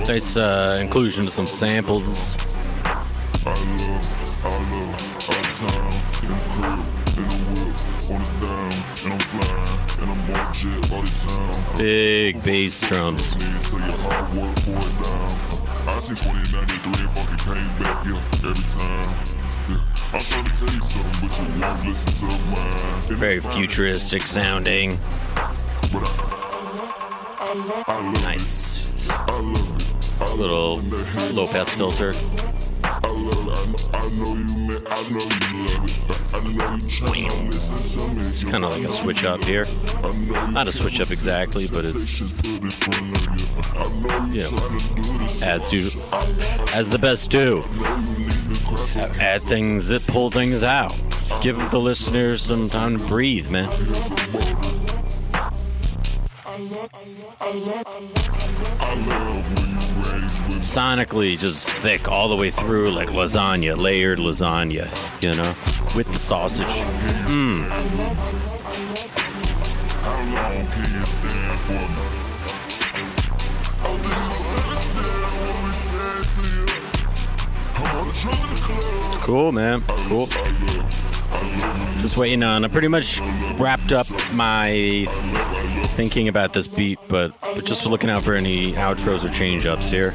Nice 0.06 0.36
uh, 0.36 0.78
inclusion 0.80 1.26
of 1.26 1.32
some 1.32 1.46
samples. 1.46 2.36
Big 11.76 12.42
bass 12.42 12.80
drums. 12.82 13.34
I 15.86 16.00
see 16.00 16.14
2093 16.14 17.02
and 17.02 17.10
fucking 17.10 17.38
came 17.38 17.82
back, 17.82 18.06
yeah, 18.06 18.48
every 18.48 18.64
time. 18.70 19.33
Very 23.10 23.40
futuristic 23.40 24.26
sounding. 24.28 24.98
Nice. 28.22 28.86
Little 30.36 30.80
low 31.32 31.48
pass 31.48 31.72
filter. 31.72 32.12
It's 38.26 38.44
Kind 38.44 38.64
of 38.64 38.70
like 38.70 38.84
a 38.84 38.92
switch 38.92 39.24
up 39.24 39.42
here. 39.44 39.66
Not 40.50 40.68
a 40.68 40.72
switch 40.72 41.00
up 41.00 41.10
exactly, 41.10 41.66
but 41.66 41.84
it's 41.86 42.20
Yeah. 44.30 44.50
adds 45.44 45.72
you 45.72 45.90
as 46.72 46.88
the 46.88 46.98
best 47.00 47.30
do. 47.30 47.64
Add 49.20 49.42
things 49.42 49.88
that 49.88 50.06
pull 50.06 50.30
things 50.30 50.62
out. 50.62 50.94
give 51.42 51.56
the 51.70 51.78
listeners 51.80 52.42
some 52.42 52.68
time 52.68 52.98
to 52.98 53.06
breathe, 53.06 53.50
man. 53.50 53.68
Sonically, 60.60 61.38
just 61.38 61.70
thick 61.70 62.08
all 62.08 62.28
the 62.28 62.36
way 62.36 62.50
through, 62.50 62.92
like 62.92 63.08
lasagna, 63.10 63.76
layered 63.76 64.18
lasagna, 64.18 64.88
you 65.22 65.34
know, 65.34 65.54
with 65.96 66.10
the 66.12 66.18
sausage. 66.18 66.66
Mmm. 67.26 67.70
Cool, 79.22 79.52
man. 79.52 79.82
Cool. 80.08 80.26
Just 82.00 82.16
waiting 82.16 82.42
on. 82.42 82.64
I 82.64 82.68
pretty 82.68 82.88
much 82.88 83.20
wrapped 83.56 83.92
up 83.92 84.06
my 84.32 85.06
thinking 85.96 86.28
about 86.28 86.52
this 86.52 86.68
beat, 86.68 86.98
but, 87.08 87.32
just 87.64 87.86
looking 87.86 88.10
out 88.10 88.22
for 88.22 88.34
any 88.34 88.72
outros 88.72 89.24
or 89.24 89.32
change 89.32 89.64
ups 89.64 89.88
here. 89.88 90.14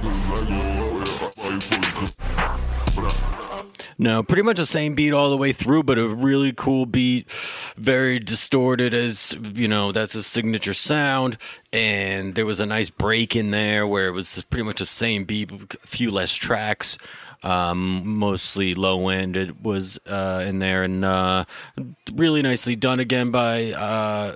No, 4.02 4.24
pretty 4.24 4.44
much 4.44 4.58
the 4.58 4.66
same 4.66 4.96
beat 4.96 5.12
all 5.12 5.30
the 5.30 5.36
way 5.38 5.52
through, 5.52 5.84
but 5.84 5.98
a 5.98 6.08
really 6.08 6.54
cool 6.54 6.86
beat, 6.86 7.30
very 7.76 8.18
distorted 8.18 8.94
as 8.94 9.36
you 9.54 9.68
know, 9.68 9.92
that's 9.92 10.16
a 10.16 10.24
signature 10.24 10.74
sound. 10.74 11.38
And 11.74 12.36
there 12.36 12.46
was 12.46 12.62
a 12.62 12.66
nice 12.66 12.90
break 12.90 13.36
in 13.36 13.52
there 13.52 13.86
where 13.86 14.08
it 14.08 14.12
was 14.12 14.42
pretty 14.50 14.64
much 14.64 14.80
the 14.80 14.86
same 14.86 15.26
beat, 15.26 15.52
a 15.52 15.88
few 15.88 16.12
less 16.12 16.34
tracks, 16.34 16.98
um, 17.44 18.06
mostly 18.06 18.74
low 18.76 19.10
end. 19.10 19.38
It 19.38 19.62
was 19.62 20.00
uh, 20.08 20.46
in 20.48 20.60
there, 20.60 20.84
and 20.84 21.04
uh, 21.06 21.46
really 22.14 22.42
nicely 22.42 22.76
done 22.76 23.00
again 23.00 23.32
by 23.32 23.72
uh, 23.72 24.36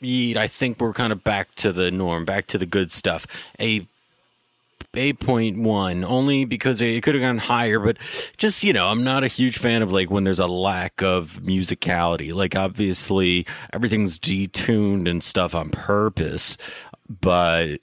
Yeat. 0.00 0.36
I 0.36 0.46
think 0.46 0.80
we're 0.80 0.92
kind 0.92 1.12
of 1.12 1.24
back 1.24 1.54
to 1.56 1.72
the 1.72 1.90
norm, 1.90 2.24
back 2.24 2.46
to 2.48 2.58
the 2.58 2.66
good 2.66 2.92
stuff. 2.92 3.26
A 3.58 3.86
8.1 4.92 6.04
only 6.04 6.44
because 6.44 6.80
it 6.80 7.00
could 7.04 7.14
have 7.14 7.22
gone 7.22 7.38
higher 7.38 7.78
but 7.78 7.96
just 8.36 8.64
you 8.64 8.72
know 8.72 8.88
i'm 8.88 9.04
not 9.04 9.22
a 9.22 9.28
huge 9.28 9.56
fan 9.56 9.82
of 9.82 9.92
like 9.92 10.10
when 10.10 10.24
there's 10.24 10.40
a 10.40 10.48
lack 10.48 11.00
of 11.00 11.38
musicality 11.44 12.34
like 12.34 12.56
obviously 12.56 13.46
everything's 13.72 14.18
detuned 14.18 15.08
and 15.08 15.22
stuff 15.22 15.54
on 15.54 15.70
purpose 15.70 16.56
but 17.08 17.76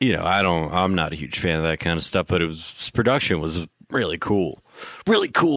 you 0.00 0.14
know 0.14 0.24
i 0.24 0.42
don't 0.42 0.72
i'm 0.72 0.94
not 0.94 1.12
a 1.12 1.16
huge 1.16 1.38
fan 1.38 1.56
of 1.56 1.62
that 1.62 1.80
kind 1.80 1.96
of 1.96 2.04
stuff 2.04 2.26
but 2.26 2.42
it 2.42 2.46
was 2.46 2.90
production 2.94 3.40
was 3.40 3.66
really 3.90 4.18
cool. 4.18 4.62
Really 5.06 5.28
cool 5.28 5.54